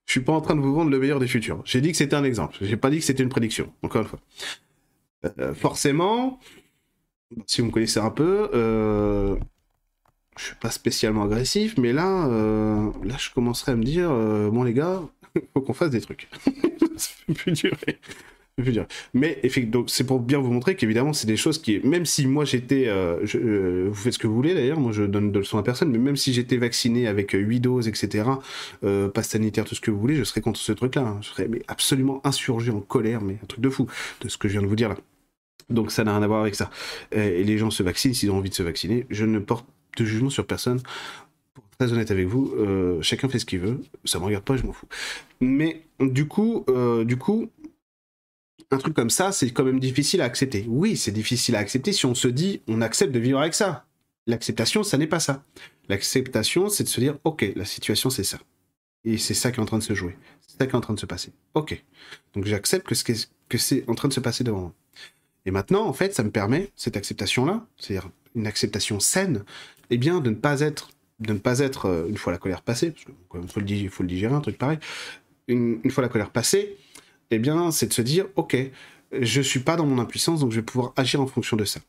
[0.06, 1.62] Je suis pas en train de vous vendre le meilleur des futurs.
[1.64, 2.58] J'ai dit que c'était un exemple.
[2.62, 3.72] J'ai pas dit que c'était une prédiction.
[3.84, 4.20] Encore une fois.
[5.38, 6.40] Euh, forcément,
[7.46, 9.36] si vous me connaissez un peu, euh,
[10.36, 12.28] je suis pas spécialement agressif, mais là,
[13.04, 15.04] là, je commencerai à me dire, bon les gars,
[15.54, 16.28] faut qu'on fasse des trucs.
[16.98, 18.00] ça fait plus durer.
[19.14, 19.41] Mais
[19.88, 23.26] c'est pour bien vous montrer qu'évidemment c'est des choses qui, même si moi j'étais, euh,
[23.36, 25.89] euh, vous faites ce que vous voulez d'ailleurs, moi je donne de leçons à personne,
[25.89, 28.30] mais même si j'étais vacciné avec 8 doses, etc.,
[28.84, 31.01] euh, passe sanitaire, tout ce que vous voulez, je serais contre ce truc-là.
[31.01, 31.18] Hein.
[31.22, 33.88] Je serais absolument insurgé, en colère, mais un truc de fou
[34.22, 34.97] de ce que je viens de vous dire là.
[35.70, 36.70] Donc ça n'a rien à voir avec ça.
[37.12, 39.08] Et les gens se vaccinent s'ils ont envie de se vacciner.
[39.10, 39.66] Je ne porte
[39.97, 40.80] de jugement sur personne.
[41.80, 42.54] Très honnête avec vous,
[43.01, 43.80] chacun fait ce qu'il veut.
[44.06, 44.88] Ça me regarde pas, je m'en fous.
[45.41, 46.66] Mais du coup,
[47.06, 47.49] du coup,
[48.74, 50.66] un truc comme ça, c'est quand même difficile à accepter.
[50.68, 53.86] Oui, c'est difficile à accepter si on se dit on accepte de vivre avec ça.
[54.28, 55.44] L'acceptation, ça n'est pas ça.
[55.90, 58.40] L'acceptation, c'est de se dire ok, la situation c'est ça.
[59.06, 60.18] Et c'est ça qui est en train de se jouer.
[60.42, 61.32] C'est ça qui est en train de se passer.
[61.54, 61.84] Ok.
[62.34, 64.74] Donc j'accepte que c'est en train de se passer devant moi.
[65.46, 69.44] Et maintenant, en fait, ça me permet, cette acceptation-là, c'est-à-dire une acceptation saine,
[69.90, 72.62] eh bien, de ne pas être, de ne pas être, euh, une fois la colère
[72.62, 74.80] passée, parce qu'il faut, le, digérer, un truc pareil,
[75.50, 76.78] une fois la colère passée,
[77.36, 78.58] eh bien, c'est de se dire, ok,
[79.12, 81.80] je suis pas dans mon impuissance, donc je vais pouvoir agir en fonction de ça.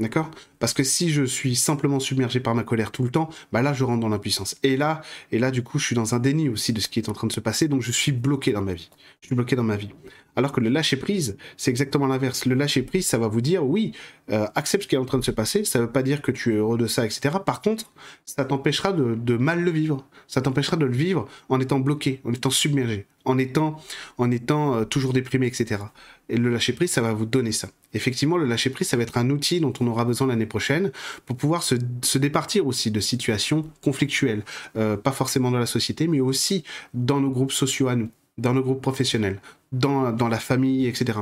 [0.00, 0.30] D'accord?
[0.60, 3.72] Parce que si je suis simplement submergé par ma colère tout le temps, bah là,
[3.72, 4.56] je rentre dans l'impuissance.
[4.62, 7.00] Et là, et là, du coup, je suis dans un déni aussi de ce qui
[7.00, 8.90] est en train de se passer, donc je suis bloqué dans ma vie.
[9.22, 9.90] Je suis bloqué dans ma vie.
[10.38, 12.46] Alors que le lâcher prise, c'est exactement l'inverse.
[12.46, 13.90] Le lâcher prise, ça va vous dire, oui,
[14.30, 15.64] euh, accepte ce qui est en train de se passer.
[15.64, 17.38] Ça veut pas dire que tu es heureux de ça, etc.
[17.44, 17.90] Par contre,
[18.24, 20.06] ça t'empêchera de, mal le vivre.
[20.28, 23.82] Ça t'empêchera de le vivre en étant bloqué, en étant submergé, en étant,
[24.16, 25.82] en étant euh, toujours déprimé, etc.
[26.28, 27.70] Et le lâcher prise, ça va vous donner ça.
[27.92, 30.92] Effectivement, le lâcher prise, ça va être un outil dont on aura besoin l'année prochaine
[31.26, 31.74] pour pouvoir se,
[32.16, 34.44] départir aussi de situations conflictuelles,
[34.76, 36.62] euh, pas forcément dans la société, mais aussi
[36.94, 39.40] dans nos groupes sociaux à nous, dans nos groupes professionnels,
[39.72, 41.18] dans, dans la famille, etc.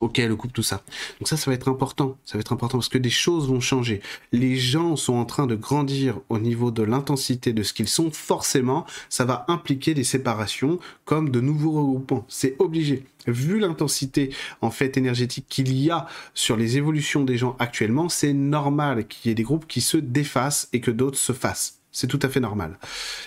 [0.00, 0.82] Ok, le couple, tout ça.
[1.18, 2.18] Donc ça, ça va être important.
[2.26, 4.02] Ça va être important parce que des choses vont changer.
[4.30, 8.10] Les gens sont en train de grandir au niveau de l'intensité de ce qu'ils sont.
[8.10, 12.26] Forcément, ça va impliquer des séparations comme de nouveaux regroupements.
[12.28, 13.06] C'est obligé.
[13.26, 18.34] Vu l'intensité, en fait, énergétique qu'il y a sur les évolutions des gens actuellement, c'est
[18.34, 21.80] normal qu'il y ait des groupes qui se défassent et que d'autres se fassent.
[21.96, 22.78] C'est tout à fait normal.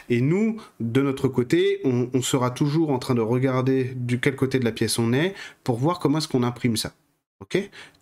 [0.10, 4.60] Et nous, de notre côté, on, sera toujours en train de regarder du quel côté
[4.60, 6.94] de la pièce on est pour voir comment est-ce qu'on imprime ça.
[7.40, 7.58] Ok?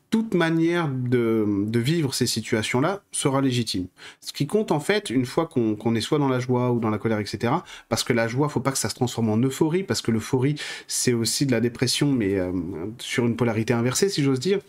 [0.10, 1.46] Toute manière de,
[1.78, 3.88] vivre ces situations-là sera légitime.
[4.22, 6.90] Ce qui compte en fait, une fois qu'on est soit dans la joie ou dans
[6.90, 7.54] la colère, etc.,
[7.90, 10.56] parce que la joie, faut pas que ça se transforme en euphorie, parce que l'euphorie,
[10.88, 12.52] c'est aussi de la dépression, mais euh,
[13.00, 14.60] sur une polarité inversée, si j'ose dire.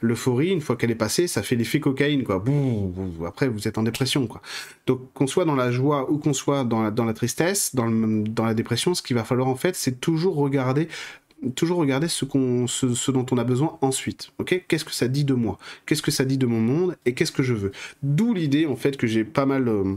[0.00, 2.42] L'euphorie, une fois qu'elle est passée, ça fait l'effet cocaïne, quoi.
[3.26, 4.40] après, vous êtes en dépression, quoi.
[4.86, 7.90] Donc, qu'on soit dans la joie ou qu'on soit dans la, dans la tristesse, dans,
[7.90, 10.88] dans la dépression, ce qu'il va falloir en fait, c'est toujours regarder
[11.54, 12.24] toujours regarder ce,
[12.66, 14.32] ce, dont on a besoin ensuite.
[14.38, 14.64] Ok?
[14.68, 15.58] Qu'est-ce que ça dit de moi?
[15.84, 17.72] Qu'est-ce que ça dit de mon monde Et qu'est-ce que je veux?
[18.02, 19.94] D'où l'idée, en fait, que j'ai pas mal euh,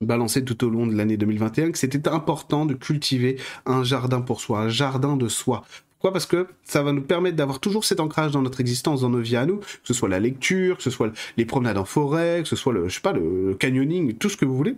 [0.00, 4.40] balancé tout au long de l'année 2021, que c'était important de cultiver un jardin pour
[4.40, 5.64] soi, un jardin de soi.
[5.90, 6.12] Pourquoi?
[6.12, 9.20] Parce que ça va nous permettre d'avoir toujours cet ancrage dans notre existence, dans nos
[9.20, 12.40] vies à nous, que ce soit la lecture, que ce soit les promenades en forêt,
[12.42, 14.76] que ce soit le, je sais pas, le canyoning, tout ce que vous voulez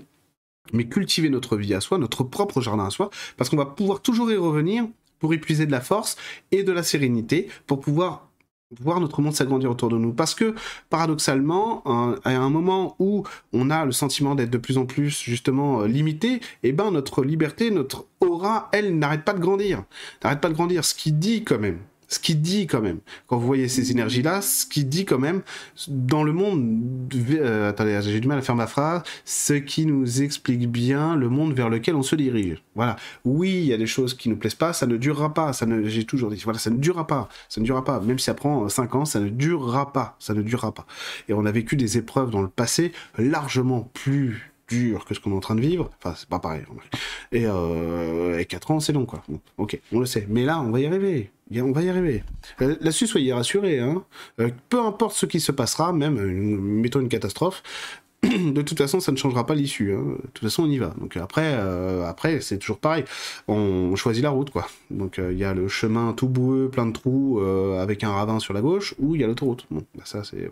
[0.72, 4.01] mais cultiver notre vie à soi, notre propre jardin à soi, parce qu'on va pouvoir
[4.01, 4.86] toujours y revenir
[5.23, 6.16] pour épuiser de la force
[6.51, 8.29] et de la sérénité pour pouvoir
[8.81, 10.12] voir notre monde s'agrandir autour de nous.
[10.12, 10.57] Parce que,
[10.91, 11.85] paradoxalement,
[12.25, 15.87] à un moment où on a le sentiment d'être de plus en plus, justement, euh,
[15.87, 19.85] limité, eh ben, notre liberté, notre aura, elle, n'arrête pas de grandir.
[20.25, 20.85] N'arrête pas de grandir.
[20.85, 21.79] Ce qui dit, quand même,
[22.13, 25.43] ce qui dit quand même, quand vous voyez ces énergies-là, ce qui dit quand même,
[25.89, 26.79] dans le monde,
[27.33, 31.31] euh, attendez, j'ai du mal à faire ma phrase, ce qui nous explique bien le
[31.31, 32.63] monde vers lequel on se dirige.
[32.75, 32.97] Voilà.
[33.25, 35.65] Oui, il y a des choses qui nous plaisent pas, ça ne durera pas, ça
[35.65, 38.27] ne, j'ai toujours dit, voilà, ça ne durera pas, ça ne durera pas, même si
[38.27, 40.87] ça prend 5 ans, ça ne durera pas, ça ne durera pas.
[41.29, 45.33] Et on a vécu des épreuves dans le passé largement plus dur que ce qu'on
[45.33, 45.91] est en train de vivre.
[45.99, 46.62] Enfin, c'est pas pareil.
[47.33, 49.23] Et, euh, 4 ans, c'est long, quoi.
[49.59, 50.27] ok, on le sait.
[50.29, 51.31] Mais là, on va y arriver.
[51.61, 52.25] On va y arriver.
[52.62, 53.79] Euh, là-dessus, soyez rassurés.
[53.79, 54.05] Hein.
[54.41, 57.62] Euh, peu importe ce qui se passera, même, mettons une catastrophe,
[58.23, 59.93] de toute façon, ça ne changera pas l'issue.
[59.93, 60.16] Hein.
[60.23, 60.95] De toute façon, on y va.
[60.99, 63.05] Donc après, euh, après c'est toujours pareil.
[63.49, 64.66] On, choisit la route, quoi.
[64.91, 68.55] Donc il y a le chemin tout boueux, plein de trous, avec un ravin sur
[68.55, 69.66] la gauche, ou il y a l'autoroute.
[69.70, 70.49] Bon, bah, ça, c'est...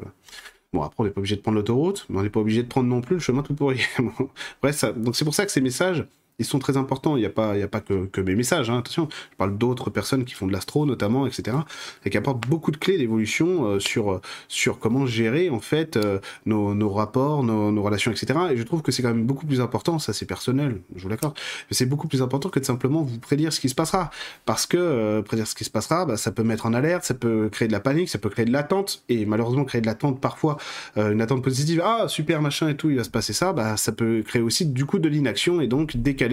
[0.73, 2.68] Bon, après, on n'est pas obligé de prendre l'autoroute, mais on n'est pas obligé de
[2.68, 3.81] prendre non plus le chemin tout pourri.
[4.62, 4.93] Bref, ça...
[4.93, 6.07] donc c'est pour ça que ces messages,
[6.41, 7.16] ils sont très importants.
[7.16, 9.09] Il n'y a pas, il y a pas que, que mes messages, hein, attention.
[9.30, 11.57] Je parle d'autres personnes qui font de l'astro notamment, etc.
[12.05, 16.18] Et qui apportent beaucoup de clés d'évolution euh, sur, sur comment gérer en fait euh,
[16.47, 18.38] nos, nos, rapports, nos, relations, etc.
[18.53, 21.09] Et je trouve que c'est quand même beaucoup plus important, ça c'est personnel, je vous
[21.09, 21.34] l'accorde,
[21.70, 24.11] mais c'est beaucoup plus important que de simplement vous prédire ce qui se passera.
[24.47, 27.14] Parce que euh, prédire ce qui se passera, bah, ça peut mettre en alerte, ça
[27.14, 30.20] peut créer de la panique, ça peut créer de l'attente, et malheureusement créer de l'attente
[30.20, 30.57] parfois,
[30.97, 33.93] une attente positive, ah super machin et tout, il va se passer ça, bah, ça
[33.93, 36.30] peut créer aussi du coup de l'inaction et donc décaler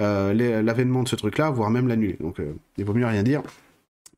[0.00, 2.16] euh, l'avènement de ce truc-là, voire même l'annuler.
[2.20, 3.42] Donc euh, il vaut mieux rien dire,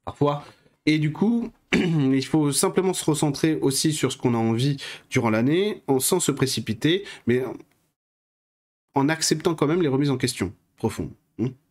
[0.05, 0.45] parfois.
[0.87, 4.77] Et du coup, il faut simplement se recentrer aussi sur ce qu'on a envie
[5.11, 7.43] durant l'année, sans se précipiter, mais
[8.95, 11.11] en acceptant quand même les remises en question profondes.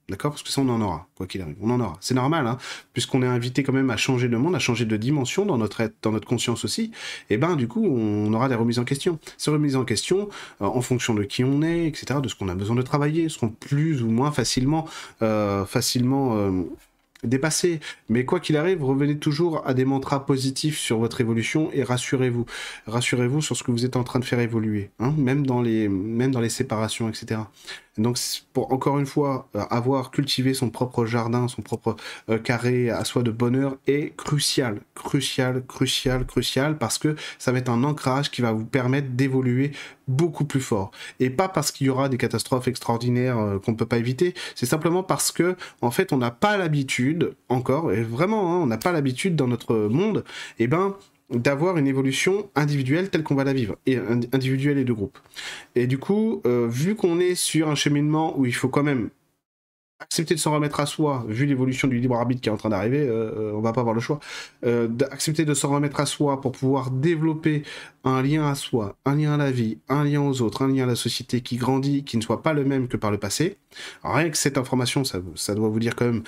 [0.09, 1.55] D'accord Parce que ça, on en aura, quoi qu'il arrive.
[1.61, 1.97] On en aura.
[2.01, 2.57] C'est normal, hein,
[2.93, 5.91] puisqu'on est invité quand même à changer de monde, à changer de dimension dans notre,
[6.01, 6.91] dans notre conscience aussi.
[7.29, 9.19] Et ben, du coup, on aura des remises en question.
[9.37, 10.29] Ces remises en question,
[10.61, 13.29] euh, en fonction de qui on est, etc., de ce qu'on a besoin de travailler,
[13.29, 14.87] seront plus ou moins facilement,
[15.21, 16.63] euh, facilement euh,
[17.23, 17.79] dépassé.
[18.07, 22.45] Mais quoi qu'il arrive, revenez toujours à des mantras positifs sur votre évolution et rassurez-vous.
[22.87, 25.87] Rassurez-vous sur ce que vous êtes en train de faire évoluer, hein, même, dans les,
[25.87, 27.41] même dans les séparations, etc.
[27.99, 28.17] Donc,
[28.53, 31.95] pour encore une fois, euh, avoir cultivé son propre jardin, son propre
[32.29, 37.59] euh, carré à soi de bonheur est crucial, crucial, crucial, crucial, parce que ça va
[37.59, 39.71] être un ancrage qui va vous permettre d'évoluer
[40.07, 40.91] beaucoup plus fort.
[41.19, 44.33] Et pas parce qu'il y aura des catastrophes extraordinaires euh, qu'on ne peut pas éviter,
[44.55, 48.65] c'est simplement parce que, en fait, on n'a pas l'habitude, encore, et vraiment, hein, on
[48.65, 50.23] n'a pas l'habitude dans notre monde,
[50.57, 50.95] et eh ben,
[51.31, 53.97] d'avoir une évolution individuelle telle qu'on va la vivre, et
[54.33, 55.17] individuelle et de groupe.
[55.75, 59.09] Et du coup, euh, vu qu'on est sur un cheminement où il faut quand même
[59.99, 62.69] accepter de s'en remettre à soi, vu l'évolution du libre arbitre qui est en train
[62.69, 64.19] d'arriver, euh, euh, on va pas avoir le choix,
[64.65, 67.63] euh, d'accepter de s'en remettre à soi pour pouvoir développer
[68.05, 70.83] un lien à soi, un lien à la vie, un lien aux autres, un lien
[70.83, 73.57] à la société qui grandit, qui ne soit pas le même que par le passé.
[74.03, 75.19] rien que cette information, ça,
[75.53, 76.23] doit vous dire quand même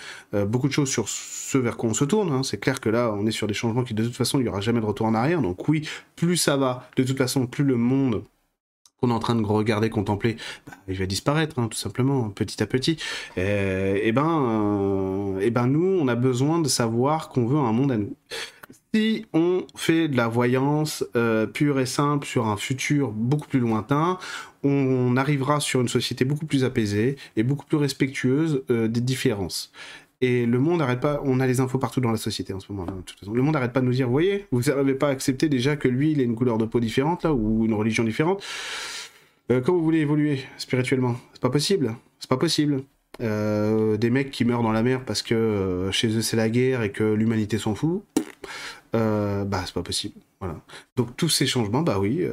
[0.48, 2.32] beaucoup de choses sur ce vers quoi on se tourne.
[2.32, 2.44] Hein.
[2.44, 4.50] C'est clair que là, on est sur des changements qui de toute façon, il n'y
[4.50, 5.42] aura jamais de retour en arrière.
[5.42, 8.24] Donc oui, plus ça va, de toute façon, plus le monde
[9.02, 10.38] qu'on est en train de regarder, contempler,
[10.68, 12.98] bah, il va disparaître, hein, tout simplement, petit à petit.
[13.36, 17.98] Et, ben, et ben, nous, on a besoin de savoir qu'on veut un monde à
[17.98, 18.16] nous.
[18.94, 23.62] Si on fait de la voyance euh, pure et simple sur un futur beaucoup plus
[23.62, 24.20] lointain,
[24.64, 29.72] on arrivera sur une société beaucoup plus apaisée et beaucoup plus respectueuse euh, des différences.
[30.22, 32.72] Et le monde n'arrête pas, on a les infos partout dans la société en ce
[32.72, 32.86] moment.
[33.32, 35.88] Le monde n'arrête pas de nous dire, vous voyez, vous n'avez pas accepté déjà que
[35.88, 38.44] lui, il ait une couleur de peau différente, là, ou une religion différente.
[39.52, 41.16] Euh, comment vous voulez évoluer spirituellement?
[41.34, 41.96] C'est pas possible.
[42.20, 42.84] C'est pas possible.
[43.22, 46.50] Euh, des mecs qui meurent dans la mer parce que euh, chez eux c'est la
[46.50, 48.04] guerre et que l'humanité s'en fout,
[48.94, 50.16] bah c'est pas possible.
[50.40, 50.62] Voilà.
[50.96, 52.26] Donc tous ces changements, bah oui,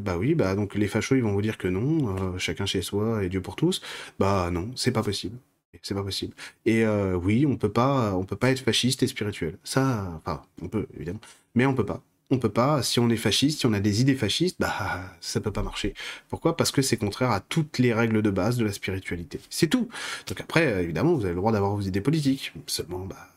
[0.00, 3.24] bah oui, bah donc les fachos ils vont vous dire que non, chacun chez soi
[3.24, 3.80] et Dieu pour tous.
[4.18, 5.38] Bah non, c'est pas possible.
[5.82, 6.34] C'est pas possible.
[6.64, 9.58] Et euh, oui, on peut pas, on peut pas être fasciste et spirituel.
[9.64, 11.20] Ça, enfin, on peut évidemment,
[11.54, 12.02] mais on peut pas.
[12.30, 12.82] On peut pas.
[12.82, 15.94] Si on est fasciste, si on a des idées fascistes, bah ça peut pas marcher.
[16.28, 16.56] Pourquoi?
[16.56, 19.40] Parce que c'est contraire à toutes les règles de base de la spiritualité.
[19.50, 19.88] C'est tout.
[20.26, 22.52] Donc après, évidemment, vous avez le droit d'avoir vos idées politiques.
[22.66, 23.28] Seulement, bah,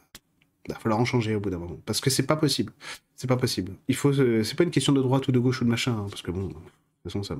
[0.65, 1.79] il va falloir en changer au bout d'un moment.
[1.85, 2.73] Parce que c'est pas possible.
[3.15, 3.73] C'est pas possible.
[3.87, 4.13] Il faut.
[4.13, 5.93] C'est pas une question de droite ou de gauche ou de machin.
[5.93, 6.63] Hein, parce que bon, de toute
[7.03, 7.35] façon, ça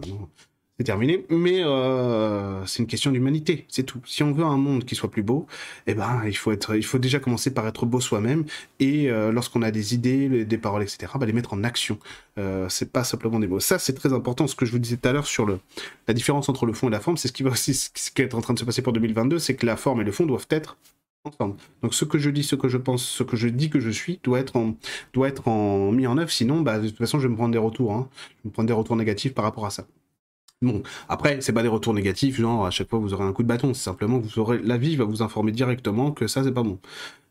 [0.84, 1.26] terminé.
[1.30, 4.00] Mais euh, c'est une question d'humanité, c'est tout.
[4.06, 5.48] Si on veut un monde qui soit plus beau,
[5.88, 8.46] eh ben il faut être, il faut déjà commencer par être beau soi-même.
[8.80, 11.98] Et euh, lorsqu'on a des idées, des paroles, etc., bah, les mettre en action.
[12.38, 13.60] Euh, c'est pas simplement des mots.
[13.60, 14.48] Ça, c'est très important.
[14.48, 15.60] Ce que je vous disais tout à l'heure sur le,
[16.08, 18.22] la différence entre le fond et la forme, c'est ce qui va aussi, ce qui
[18.22, 20.26] est en train de se passer pour 2022, c'est que la forme et le fond
[20.26, 20.78] doivent être
[21.24, 21.56] ensemble.
[21.82, 23.90] Donc ce que je dis, ce que je pense, ce que je dis que je
[23.90, 24.76] suis doit être en,
[25.14, 26.32] doit être en, mis en œuvre.
[26.32, 27.94] Sinon, bah, de toute façon, je vais me prendre des retours.
[27.94, 28.10] Hein.
[28.12, 29.86] Je vais me prendre des retours négatifs par rapport à ça.
[30.62, 33.42] Bon, après, c'est pas des retours négatifs, genre à chaque fois vous aurez un coup
[33.42, 36.52] de bâton, c'est simplement vous aurez la vie va vous informer directement que ça c'est
[36.52, 36.78] pas bon.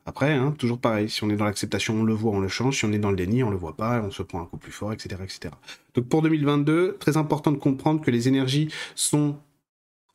[0.05, 2.78] Après, hein, toujours pareil, si on est dans l'acceptation, on le voit, on le change,
[2.78, 4.57] si on est dans le déni, on le voit pas, on se prend un coup
[4.57, 5.55] plus fort, etc., etc.
[5.95, 9.37] Donc pour 2022, très important de comprendre que les énergies sont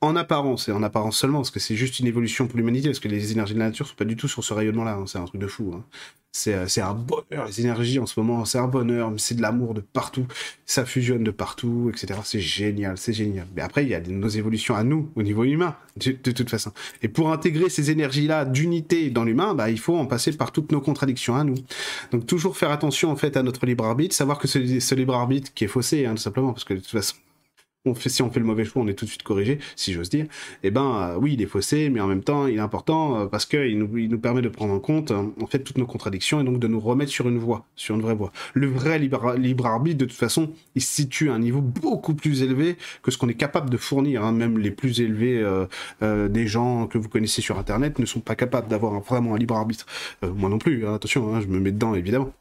[0.05, 2.99] en apparence, et en apparence seulement, parce que c'est juste une évolution pour l'humanité, parce
[2.99, 5.17] que les énergies de la nature sont pas du tout sur ce rayonnement-là, hein, c'est
[5.17, 5.73] un truc de fou.
[5.75, 5.83] Hein.
[6.47, 9.73] Euh, c'est un bonheur, les énergies en ce moment, c'est un bonheur, c'est de l'amour
[9.73, 10.27] de partout,
[10.65, 12.19] ça fusionne de partout, etc.
[12.23, 13.47] C'est génial, c'est génial.
[13.55, 16.71] Mais après, il y a nos évolutions à nous, au niveau humain, de, toute façon.
[17.01, 20.71] Et pour intégrer ces énergies-là d'unité dans l'humain, bah, il faut en passer par toutes
[20.71, 21.55] nos contradictions à nous.
[22.11, 25.53] Donc toujours faire attention en fait à notre libre arbitre, savoir que ce, libre arbitre
[25.53, 27.15] qui est faussé, hein, tout simplement, parce que de toute façon,
[27.93, 30.25] si on fait le mauvais choix, on est tout de suite corrigé, si j'ose dire.
[30.63, 33.25] Eh ben, euh, oui, il est faussé, mais en même temps, il est important euh,
[33.27, 36.43] parce qu'il nous, permet de prendre en compte, euh, en fait, toutes nos contradictions et
[36.43, 38.31] donc de nous remettre sur une voie, sur une vraie voie.
[38.53, 42.77] Le vrai libre, arbitre, de toute façon, il situe à un niveau beaucoup plus élevé
[43.03, 44.23] que ce qu'on est capable de fournir.
[44.23, 44.31] Hein.
[44.31, 45.43] Même les plus élevés
[46.01, 49.55] des gens que vous connaissez sur Internet ne sont pas capables d'avoir vraiment un libre
[49.55, 49.85] arbitre.
[50.21, 52.33] moi non plus, hein, attention, hein, je me mets dedans, évidemment.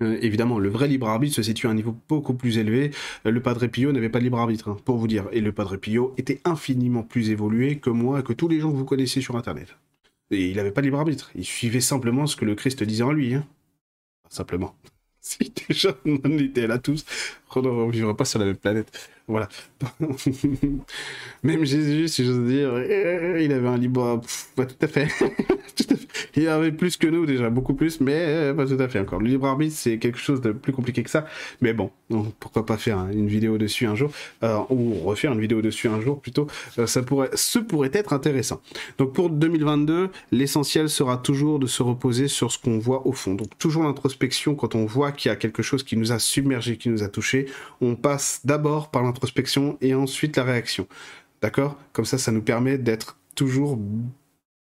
[0.00, 2.90] Évidemment, le vrai libre arbitre se situe à un niveau beaucoup plus élevé.
[3.26, 5.28] Euh, le Padre Pio n'avait pas de libre arbitre, hein, pour vous dire.
[5.32, 8.76] Et le Padre Pio était infiniment plus évolué que moi que tous les gens que
[8.76, 9.76] vous connaissez sur Internet.
[10.30, 11.30] Et il n'avait pas de libre arbitre.
[11.34, 13.34] Il suivait simplement ce que le Christ disait en lui.
[13.34, 13.46] Hein.
[14.28, 14.74] Simplement.
[15.26, 17.06] Si déjà on était là tous,
[17.56, 19.10] on ne vivrait pas sur la même planète.
[19.26, 19.48] Voilà.
[21.42, 24.20] Même Jésus, si j'ose dire, euh, il avait un libre.
[24.54, 25.08] pas tout à fait.
[26.36, 29.20] Il avait plus que nous déjà, beaucoup plus, mais euh, pas tout à fait encore.
[29.20, 31.24] Le libre arbitre, c'est quelque chose de plus compliqué que ça.
[31.62, 31.90] Mais bon,
[32.38, 34.10] pourquoi pas faire une vidéo dessus un jour,
[34.42, 36.46] euh, ou refaire une vidéo dessus un jour plutôt.
[36.84, 38.60] ça pourrait, ce pourrait être intéressant.
[38.98, 43.34] Donc pour 2022, l'essentiel sera toujours de se reposer sur ce qu'on voit au fond.
[43.34, 46.76] Donc toujours l'introspection quand on voit qu'il y a quelque chose qui nous a submergé,
[46.76, 47.46] qui nous a touché,
[47.80, 49.13] on passe d'abord par l'introspection
[49.80, 50.86] et ensuite la réaction.
[51.42, 51.76] D'accord?
[51.92, 53.78] Comme ça, ça nous permet d'être toujours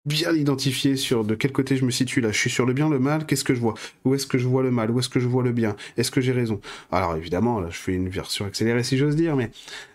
[0.06, 2.32] bien identifié sur de quel côté je me situe là.
[2.32, 3.74] Je suis sur le bien, le mal, qu'est-ce que je vois?
[4.04, 4.90] Où est-ce que je vois le mal?
[4.90, 5.76] Où est-ce que je vois le bien?
[5.96, 6.60] Est-ce que j'ai raison?
[6.90, 9.50] Alors évidemment, là, je fais une version accélérée si j'ose dire, mais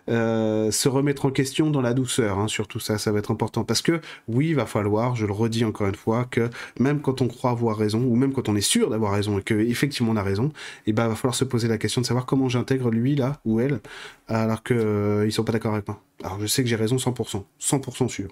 [0.07, 3.63] euh, se remettre en question dans la douceur, hein, surtout ça, ça va être important.
[3.63, 6.49] Parce que oui, il va falloir, je le redis encore une fois, que
[6.79, 9.41] même quand on croit avoir raison, ou même quand on est sûr d'avoir raison et
[9.41, 10.47] que effectivement on a raison,
[10.85, 13.39] et eh ben va falloir se poser la question de savoir comment j'intègre lui là
[13.45, 13.79] ou elle,
[14.27, 15.99] alors qu'ils euh, sont pas d'accord avec moi.
[16.23, 18.29] Alors je sais que j'ai raison 100%, 100% sûr.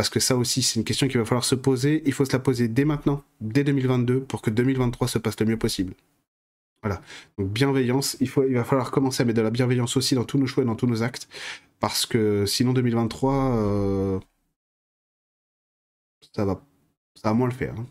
[0.00, 2.02] Parce que ça aussi, c'est une question qu'il va falloir se poser.
[2.06, 5.44] Il faut se la poser dès maintenant, dès 2022, pour que 2023 se passe le
[5.44, 5.92] mieux possible.
[6.82, 7.02] Voilà.
[7.36, 10.24] Donc bienveillance, il, faut, il va falloir commencer à mettre de la bienveillance aussi dans
[10.24, 11.28] tous nos choix et dans tous nos actes.
[11.80, 14.20] Parce que sinon 2023, euh,
[16.34, 16.62] ça va
[17.14, 17.74] ça va moins le faire.
[17.78, 17.84] Hein.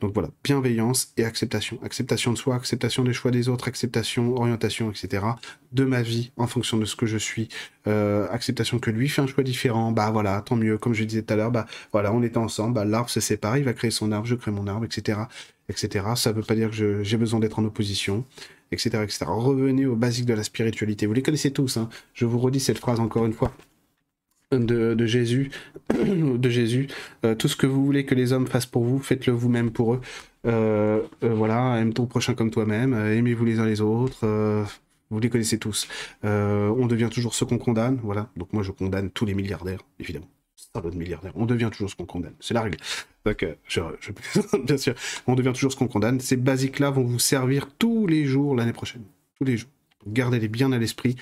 [0.00, 1.78] Donc voilà, bienveillance et acceptation.
[1.82, 5.24] Acceptation de soi, acceptation des choix des autres, acceptation, orientation, etc.
[5.72, 7.48] De ma vie en fonction de ce que je suis.
[7.86, 9.92] Euh, acceptation que lui fait un choix différent.
[9.92, 10.78] Bah voilà, tant mieux.
[10.78, 12.74] Comme je disais tout à l'heure, bah voilà, on est ensemble.
[12.74, 15.20] Bah, l'arbre se sépare, il va créer son arbre, je crée mon arbre, etc.
[15.68, 16.04] etc.
[16.16, 18.24] Ça ne veut pas dire que j'ai besoin d'être en opposition.
[18.72, 19.26] Etc, etc.
[19.28, 21.06] Revenez aux basiques de la spiritualité.
[21.06, 21.76] Vous les connaissez tous.
[21.76, 21.88] Hein.
[22.14, 23.52] Je vous redis cette phrase encore une fois
[24.52, 25.50] de, Jésus,
[25.94, 26.88] de Jésus.
[27.24, 29.94] Euh, tout ce que vous voulez que les hommes fassent pour vous, faites-le vous-même pour
[29.94, 30.00] eux.
[30.46, 34.26] Euh, euh, voilà, aime ton prochain comme toi-même, aimez-vous les uns les autres.
[35.10, 35.88] vous les connaissez tous.
[36.22, 38.28] on devient toujours ce qu'on condamne, voilà.
[38.36, 40.28] Donc moi je condamne tous les milliardaires, évidemment.
[40.72, 41.32] pas de milliardaires.
[41.34, 42.34] On devient toujours ce qu'on condamne.
[42.40, 42.78] C'est la règle.
[43.24, 43.44] Donc,
[44.64, 44.94] bien sûr.
[45.26, 46.20] On devient toujours ce qu'on condamne.
[46.20, 49.02] Ces basiques-là vont vous servir tous les jours l'année prochaine.
[49.38, 49.70] Tous les jours.
[50.06, 51.16] Gardez-les bien à l'esprit.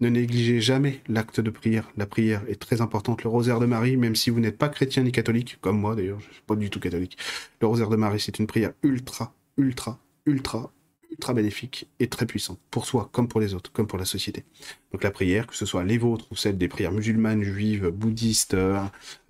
[0.00, 1.90] Ne négligez jamais l'acte de prière.
[1.96, 3.24] La prière est très importante.
[3.24, 6.20] Le rosaire de Marie, même si vous n'êtes pas chrétien ni catholique, comme moi d'ailleurs,
[6.20, 7.18] je ne suis pas du tout catholique.
[7.60, 10.72] Le rosaire de Marie, c'est une prière ultra, ultra, ultra,
[11.10, 12.60] ultra bénéfique et très puissante.
[12.70, 14.44] Pour soi, comme pour les autres, comme pour la société.
[14.92, 18.54] Donc la prière, que ce soit les vôtres ou celles des prières musulmanes, juives, bouddhistes,
[18.54, 18.80] euh,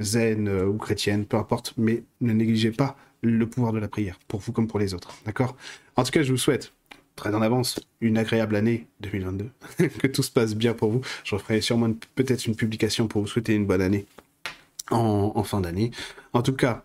[0.01, 4.19] zen euh, ou chrétiennes, peu importe, mais ne négligez pas le pouvoir de la prière,
[4.29, 5.15] pour vous comme pour les autres.
[5.25, 5.57] D'accord?
[5.97, 6.75] En tout cas, je vous souhaite
[7.19, 9.51] très en avance, une agréable année 2022.
[9.99, 11.03] que tout se passe bien pour vous.
[11.25, 14.07] Je referai sûrement peut-être une publication pour vous souhaiter une bonne année
[14.91, 15.91] en, fin d'année.
[16.33, 16.85] En tout cas,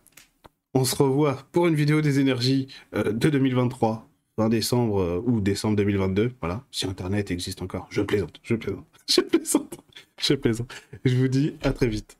[0.74, 5.40] on se revoit pour une vidéo des énergies euh, de 2023, fin décembre euh, ou
[5.40, 6.34] décembre 2022.
[6.42, 7.88] Voilà, si Internet existe encore.
[7.90, 9.78] Je plaisante, je plaisante, je plaisante,
[10.18, 10.74] je plaisante.
[11.06, 12.18] Je vous dis à très vite.